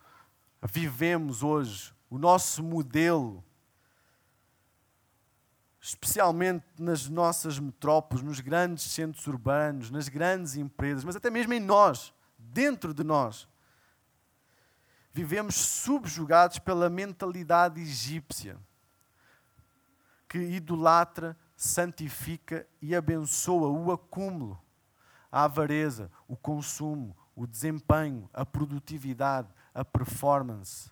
[0.64, 3.44] vivemos hoje, o nosso modelo,
[5.80, 11.60] especialmente nas nossas metrópoles, nos grandes centros urbanos, nas grandes empresas, mas até mesmo em
[11.60, 13.48] nós, dentro de nós,
[15.14, 18.58] vivemos subjugados pela mentalidade egípcia
[20.28, 24.62] que idolatra, santifica e abençoa o acúmulo,
[25.32, 30.92] a avareza, o consumo, o desempenho, a produtividade, a performance.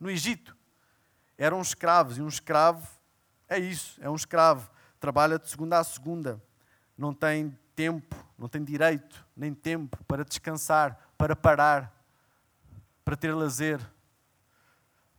[0.00, 0.56] No Egito,
[1.38, 2.88] eram escravos, e um escravo
[3.48, 4.68] é isso, é um escravo.
[4.98, 6.42] Trabalha de segunda a segunda,
[6.96, 11.92] não tem tempo, não tem direito, nem tempo para descansar, para parar,
[13.04, 13.80] para ter lazer,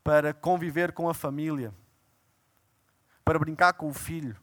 [0.04, 1.74] para conviver com a família,
[3.24, 4.36] para brincar com o filho,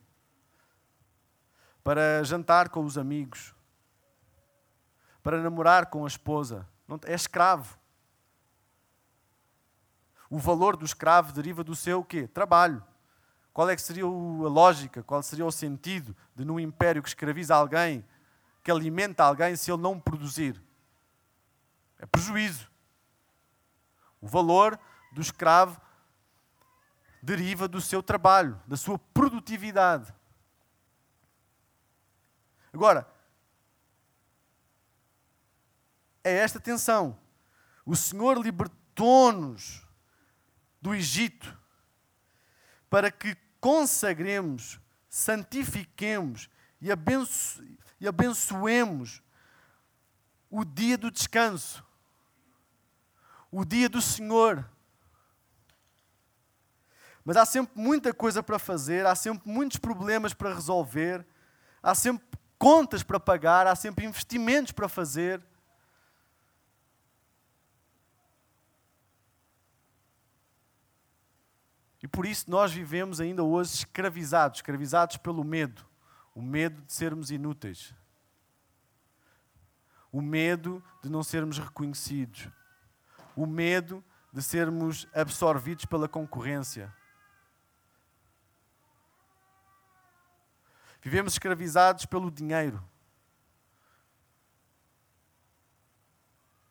[1.83, 3.55] para jantar com os amigos
[5.29, 6.67] para namorar com a esposa.
[7.05, 7.78] É escravo.
[10.31, 12.27] O valor do escravo deriva do seu quê?
[12.27, 12.85] Trabalho.
[13.53, 17.55] Qual é que seria a lógica, qual seria o sentido de num império que escraviza
[17.57, 18.05] alguém,
[18.63, 20.63] que alimenta alguém se ele não produzir?
[21.99, 22.71] É prejuízo.
[24.21, 24.79] O valor
[25.13, 25.81] do escravo
[27.23, 30.15] deriva do seu trabalho, da sua produtividade.
[32.73, 33.11] Agora,
[36.23, 37.19] é esta tensão.
[37.85, 39.88] O Senhor libertou-nos
[40.81, 41.57] do Egito
[42.89, 46.49] para que consagremos, santifiquemos
[46.81, 47.63] e, abenço
[48.01, 49.23] e abençoemos
[50.51, 51.85] o dia do descanso,
[53.51, 54.65] o dia do Senhor.
[57.25, 61.27] Mas há sempre muita coisa para fazer, há sempre muitos problemas para resolver,
[61.83, 62.27] há sempre
[62.59, 65.43] contas para pagar, há sempre investimentos para fazer.
[72.09, 75.87] E por isso nós vivemos ainda hoje escravizados escravizados pelo medo
[76.35, 77.95] o medo de sermos inúteis,
[80.11, 82.49] o medo de não sermos reconhecidos,
[83.37, 84.03] o medo
[84.33, 86.91] de sermos absorvidos pela concorrência.
[91.03, 92.83] Vivemos escravizados pelo dinheiro.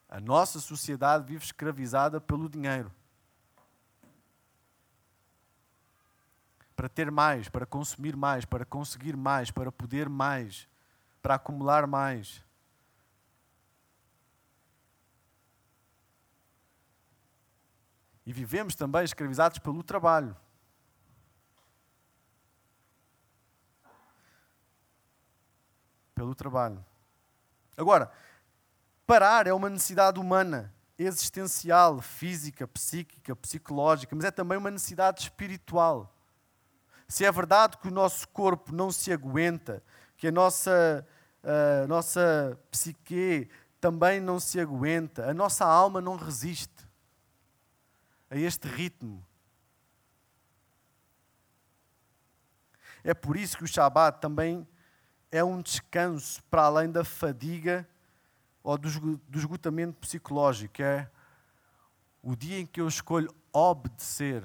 [0.10, 2.92] A nossa sociedade vive escravizada pelo dinheiro.
[6.78, 10.68] Para ter mais, para consumir mais, para conseguir mais, para poder mais,
[11.24, 12.46] para acumular mais.
[18.24, 20.38] E vivemos também escravizados pelo trabalho.
[26.14, 26.86] Pelo trabalho.
[27.76, 28.12] Agora,
[29.08, 36.14] parar é uma necessidade humana, existencial, física, psíquica, psicológica, mas é também uma necessidade espiritual
[37.08, 39.82] se é verdade que o nosso corpo não se aguenta,
[40.18, 41.08] que a nossa,
[41.84, 43.50] a nossa psique
[43.80, 46.88] também não se aguenta, a nossa alma não resiste
[48.30, 49.26] a este ritmo.
[53.04, 54.68] É por isso que o Shabat também
[55.32, 57.88] é um descanso para além da fadiga
[58.62, 60.82] ou do esgotamento psicológico.
[60.82, 61.10] É
[62.22, 64.44] o dia em que eu escolho obedecer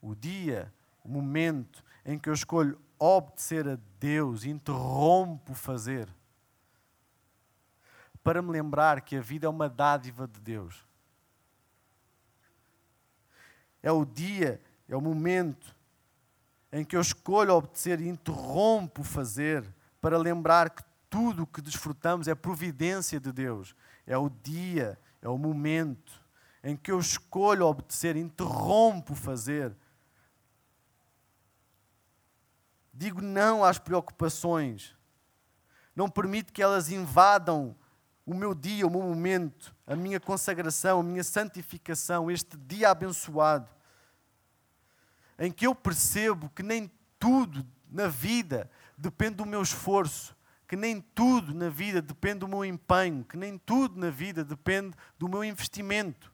[0.00, 0.72] o dia,
[1.04, 6.08] o momento em que eu escolho obedecer a Deus, interrompo fazer,
[8.22, 10.86] para me lembrar que a vida é uma dádiva de Deus.
[13.82, 15.74] É o dia, é o momento
[16.72, 19.64] em que eu escolho obedecer e interrompo fazer
[20.00, 23.74] para lembrar que tudo o que desfrutamos é providência de Deus.
[24.06, 26.12] É o dia, é o momento
[26.62, 29.74] em que eu escolho obedecer, interrompo fazer.
[32.98, 34.92] Digo não às preocupações.
[35.94, 37.76] Não permito que elas invadam
[38.26, 43.70] o meu dia, o meu momento, a minha consagração, a minha santificação, este dia abençoado,
[45.38, 46.90] em que eu percebo que nem
[47.20, 50.36] tudo na vida depende do meu esforço,
[50.66, 54.92] que nem tudo na vida depende do meu empenho, que nem tudo na vida depende
[55.16, 56.32] do meu investimento.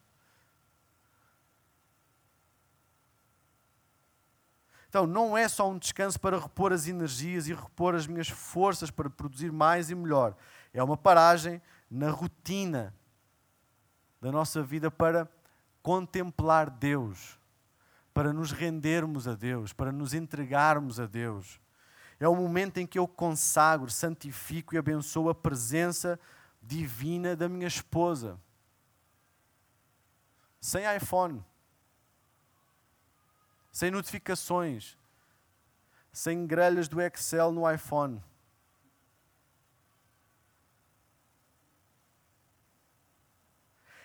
[4.94, 8.92] Então, não é só um descanso para repor as energias e repor as minhas forças
[8.92, 10.36] para produzir mais e melhor.
[10.72, 12.94] É uma paragem na rotina
[14.20, 15.28] da nossa vida para
[15.82, 17.40] contemplar Deus,
[18.14, 21.60] para nos rendermos a Deus, para nos entregarmos a Deus.
[22.20, 26.20] É o momento em que eu consagro, santifico e abençoo a presença
[26.62, 28.38] divina da minha esposa.
[30.60, 31.44] Sem iPhone,
[33.74, 34.96] sem notificações,
[36.10, 38.22] sem grelhas do Excel no iPhone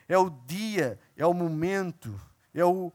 [0.10, 2.20] é o dia, é o momento,
[2.52, 2.92] é o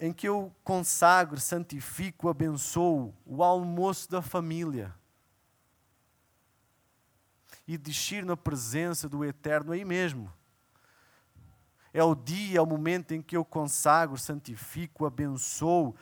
[0.00, 4.94] em que eu consagro, santifico, abençoo o almoço da família.
[7.66, 10.32] E descer na presença do Eterno aí mesmo.
[11.92, 15.96] É o dia, é o momento em que eu consagro, santifico, abençoo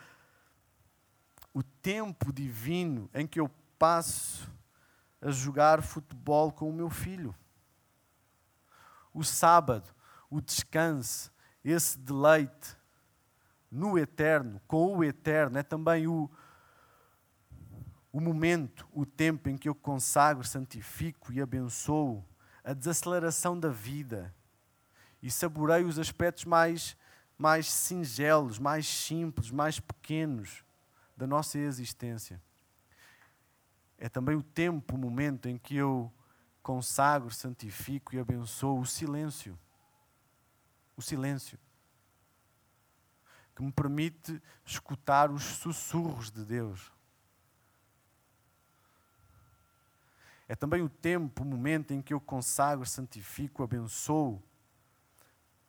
[1.53, 4.51] o tempo divino em que eu passo
[5.21, 7.33] a jogar futebol com o meu filho.
[9.13, 9.95] O sábado
[10.29, 11.31] o descanso,
[11.63, 12.75] esse deleite
[13.71, 16.29] no eterno, com o eterno, é também o,
[18.11, 22.23] o momento, o tempo em que eu consagro, santifico e abençoo
[22.63, 24.33] a desaceleração da vida
[25.27, 26.95] e saboreio os aspectos mais,
[27.37, 30.63] mais singelos, mais simples, mais pequenos
[31.17, 32.41] da nossa existência.
[33.97, 36.09] É também o tempo, o momento em que eu
[36.63, 39.59] consagro, santifico e abençoo o silêncio
[40.95, 41.59] o silêncio,
[43.55, 46.91] que me permite escutar os sussurros de Deus.
[50.47, 54.41] É também o tempo, o momento em que eu consagro, santifico, abençoo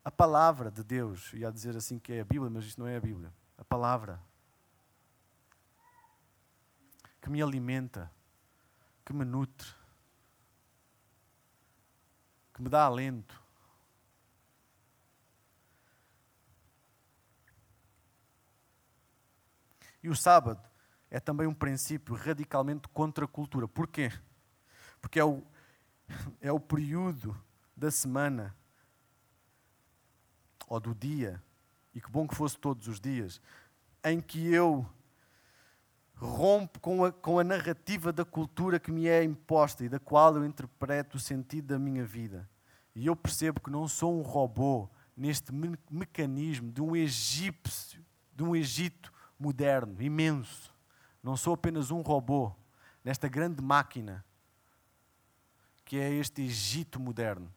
[0.09, 1.31] a palavra de Deus.
[1.33, 3.31] Ia dizer assim que é a Bíblia, mas isto não é a Bíblia.
[3.55, 4.19] A palavra
[7.21, 8.11] que me alimenta,
[9.05, 9.67] que me nutre,
[12.55, 13.39] que me dá alento.
[20.01, 20.67] E o sábado
[21.11, 23.67] é também um princípio radicalmente contra a cultura.
[23.67, 24.11] Porquê?
[24.99, 25.43] Porque é o,
[26.41, 27.39] é o período
[27.77, 28.57] da semana
[30.69, 31.41] ou do dia,
[31.93, 33.41] e que bom que fosse todos os dias,
[34.03, 34.87] em que eu
[36.15, 40.35] rompo com a, com a narrativa da cultura que me é imposta e da qual
[40.35, 42.47] eu interpreto o sentido da minha vida.
[42.95, 48.43] E eu percebo que não sou um robô neste me mecanismo de um egípcio, de
[48.43, 50.73] um Egito moderno, imenso.
[51.23, 52.53] Não sou apenas um robô
[53.03, 54.23] nesta grande máquina
[55.83, 57.51] que é este Egito moderno.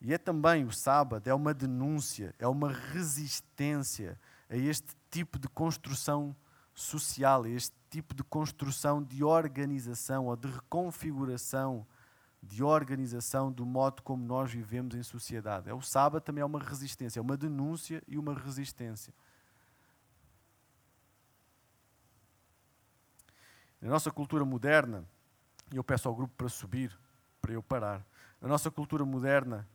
[0.00, 5.48] E é também o sábado, é uma denúncia, é uma resistência a este tipo de
[5.48, 6.34] construção
[6.74, 11.86] social, a este tipo de construção de organização ou de reconfiguração
[12.42, 15.68] de organização do modo como nós vivemos em sociedade.
[15.68, 19.12] É o sábado também é uma resistência, é uma denúncia e uma resistência.
[23.80, 25.04] Na nossa cultura moderna,
[25.72, 26.98] e eu peço ao grupo para subir,
[27.40, 28.04] para eu parar.
[28.40, 29.68] Na nossa cultura moderna,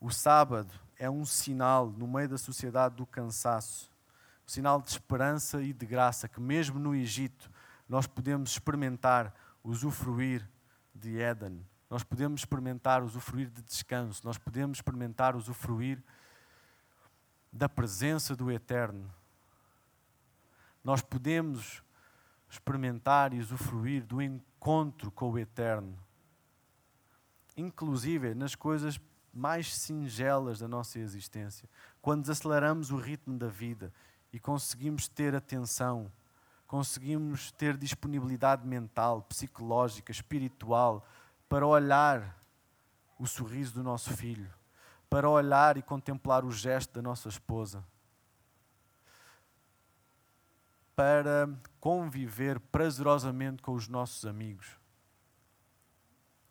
[0.00, 3.90] o sábado é um sinal no meio da sociedade do cansaço,
[4.46, 7.50] um sinal de esperança e de graça que mesmo no Egito
[7.88, 10.48] nós podemos experimentar usufruir
[10.94, 16.02] de Éden, nós podemos experimentar usufruir de descanso, nós podemos experimentar usufruir
[17.52, 19.10] da presença do Eterno.
[20.82, 21.82] Nós podemos
[22.48, 25.96] experimentar e usufruir do encontro com o Eterno,
[27.56, 29.00] inclusive nas coisas
[29.36, 31.68] mais singelas da nossa existência,
[32.00, 33.92] quando desaceleramos o ritmo da vida
[34.32, 36.10] e conseguimos ter atenção,
[36.66, 41.06] conseguimos ter disponibilidade mental, psicológica, espiritual
[41.48, 42.38] para olhar
[43.18, 44.52] o sorriso do nosso filho,
[45.08, 47.84] para olhar e contemplar o gesto da nossa esposa,
[50.94, 54.78] para conviver prazerosamente com os nossos amigos.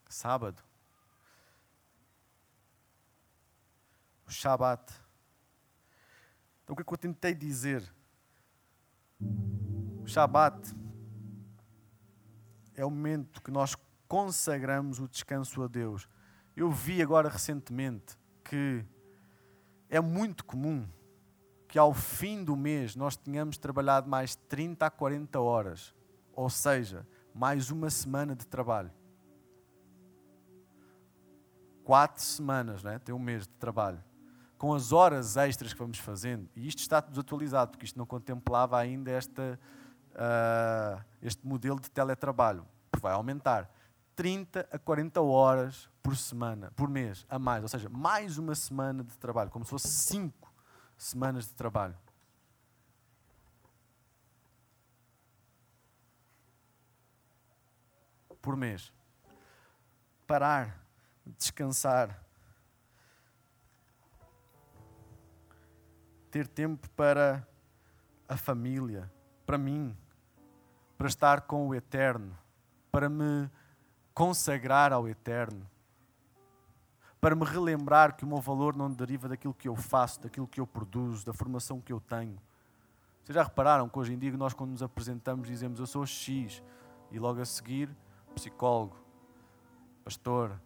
[0.08, 0.62] Sábado.
[4.26, 4.92] O Shabat.
[6.64, 7.82] Então o que é que eu tentei dizer?
[10.02, 10.74] O Shabat
[12.74, 13.76] é o momento que nós
[14.08, 16.08] consagramos o descanso a Deus.
[16.56, 18.84] Eu vi agora recentemente que
[19.88, 20.86] é muito comum
[21.68, 25.94] que ao fim do mês nós tenhamos trabalhado mais 30 a 40 horas,
[26.32, 28.90] ou seja, mais uma semana de trabalho.
[31.84, 32.98] Quatro semanas, né?
[32.98, 34.02] tem um mês de trabalho.
[34.66, 38.76] Com as horas extras que vamos fazendo, e isto está desatualizado, porque isto não contemplava
[38.76, 39.60] ainda esta,
[40.10, 43.70] uh, este modelo de teletrabalho, que vai aumentar.
[44.16, 47.62] 30 a 40 horas por semana, por mês, a mais.
[47.62, 50.52] Ou seja, mais uma semana de trabalho, como se fosse 5
[50.98, 51.96] semanas de trabalho.
[58.42, 58.92] Por mês.
[60.26, 60.84] Parar,
[61.38, 62.25] descansar.
[66.36, 67.48] Ter tempo para
[68.28, 69.10] a família,
[69.46, 69.96] para mim,
[70.98, 72.36] para estar com o Eterno,
[72.92, 73.50] para me
[74.12, 75.66] consagrar ao eterno,
[77.22, 80.60] para me relembrar que o meu valor não deriva daquilo que eu faço, daquilo que
[80.60, 82.36] eu produzo, da formação que eu tenho.
[83.24, 86.62] Vocês já repararam que hoje em dia nós quando nos apresentamos dizemos eu sou X
[87.10, 87.88] e logo a seguir
[88.34, 88.98] psicólogo,
[90.04, 90.60] pastor,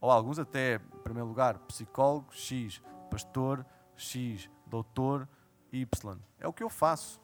[0.00, 5.28] ou alguns até, em primeiro lugar, psicólogo X, pastor X, doutor
[5.72, 6.18] Y.
[6.40, 7.20] É o que eu faço.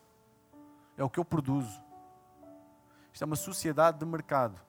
[0.96, 1.82] É o que eu produzo.
[3.12, 4.60] Isto é uma sociedade de mercado.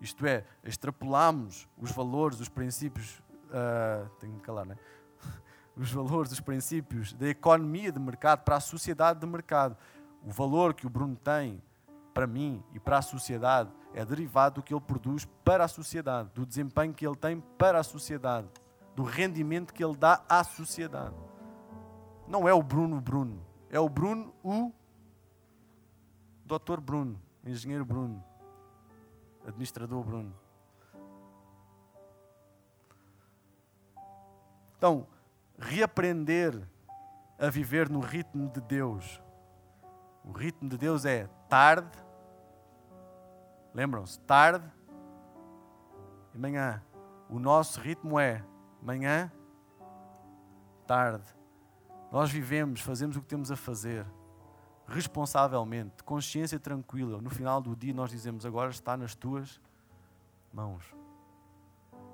[0.00, 3.22] Isto é, extrapolamos os valores, os princípios.
[3.46, 4.78] Uh, tenho que calar, não é?
[5.76, 9.76] Os valores, os princípios da economia de mercado para a sociedade de mercado.
[10.22, 11.62] O valor que o Bruno tem
[12.12, 16.28] para mim e para a sociedade é derivado do que ele produz para a sociedade,
[16.34, 18.48] do desempenho que ele tem para a sociedade,
[18.94, 21.29] do rendimento que ele dá à sociedade.
[22.30, 24.72] Não é o Bruno Bruno, é o Bruno o
[26.46, 26.80] Dr.
[26.80, 28.24] Bruno, engenheiro Bruno
[29.46, 30.34] administrador Bruno.
[34.76, 35.06] Então,
[35.58, 36.66] reaprender
[37.38, 39.20] a viver no ritmo de Deus.
[40.24, 41.98] O ritmo de Deus é tarde,
[43.74, 44.70] lembram-se, tarde
[46.34, 46.82] e manhã.
[47.28, 48.44] O nosso ritmo é
[48.82, 49.30] manhã,
[50.86, 51.39] tarde.
[52.10, 54.06] Nós vivemos, fazemos o que temos a fazer
[54.86, 57.20] responsavelmente, consciência tranquila.
[57.22, 59.60] No final do dia, nós dizemos: Agora está nas tuas
[60.52, 60.84] mãos.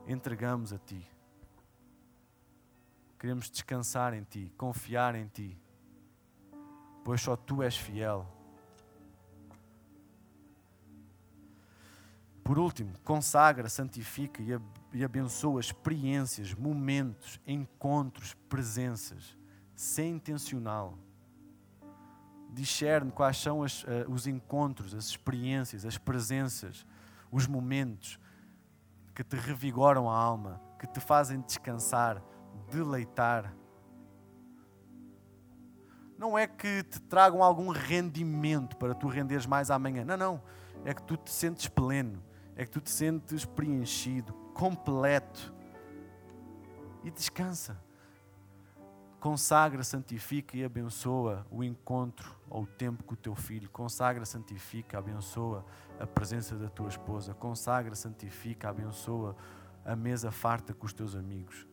[0.06, 1.04] Entregamos a ti.
[3.18, 5.58] Queremos descansar em ti, confiar em ti,
[7.02, 8.26] pois só tu és fiel.
[12.44, 14.40] Por último, consagra, santifica
[14.92, 19.36] e abençoa experiências, momentos, encontros, presenças,
[19.76, 20.98] sem intencional
[22.50, 26.86] discerne quais são as, uh, os encontros, as experiências, as presenças,
[27.30, 28.18] os momentos
[29.14, 32.22] que te revigoram a alma, que te fazem descansar,
[32.70, 33.54] deleitar.
[36.16, 40.02] Não é que te tragam algum rendimento para tu renderes mais amanhã.
[40.02, 40.42] Não, não.
[40.82, 42.22] É que tu te sentes pleno,
[42.54, 45.54] é que tu te sentes preenchido, completo.
[47.04, 47.85] E descansa
[49.26, 53.68] consagra, santifica e abençoa o encontro ou o tempo com o teu filho.
[53.70, 55.66] Consagra, santifica, abençoa
[55.98, 57.34] a presença da tua esposa.
[57.34, 59.34] Consagra, santifica, abençoa
[59.84, 61.66] a mesa farta com os teus amigos.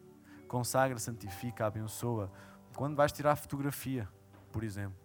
[0.47, 2.31] Consagra, santifica, abençoa
[2.75, 4.09] quando vais tirar fotografia,
[4.51, 4.97] por exemplo.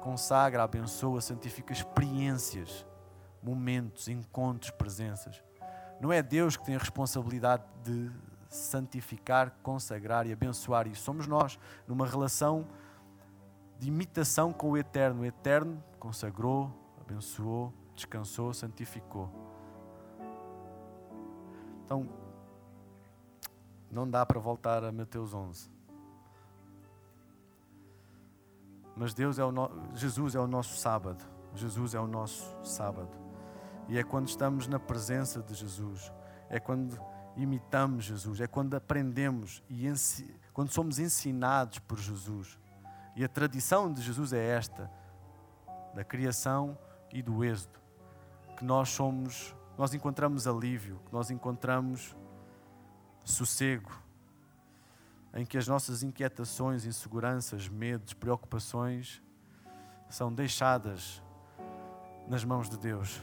[0.00, 2.86] Consagra, abençoa, santifica experiências,
[3.42, 5.42] momentos, encontros, presenças.
[6.02, 8.10] Não é Deus que tem a responsabilidade de
[8.48, 11.04] santificar, consagrar e abençoar isso.
[11.04, 12.66] Somos nós, numa relação
[13.78, 15.22] de imitação com o Eterno.
[15.22, 19.30] O Eterno consagrou, abençoou, descansou, santificou.
[21.84, 22.08] Então,
[23.88, 25.70] não dá para voltar a Mateus 11.
[28.96, 29.70] Mas Deus é o no...
[29.94, 31.24] Jesus é o nosso sábado.
[31.54, 33.21] Jesus é o nosso sábado.
[33.88, 36.12] E é quando estamos na presença de Jesus,
[36.48, 36.98] é quando
[37.36, 39.90] imitamos Jesus, é quando aprendemos e
[40.52, 42.58] quando somos ensinados por Jesus.
[43.16, 44.90] E a tradição de Jesus é esta,
[45.94, 46.78] da criação
[47.12, 47.78] e do êxodo,
[48.56, 52.16] que nós somos, nós encontramos alívio, que nós encontramos
[53.24, 53.92] sossego,
[55.34, 59.22] em que as nossas inquietações, inseguranças, medos, preocupações
[60.08, 61.22] são deixadas
[62.28, 63.22] nas mãos de Deus.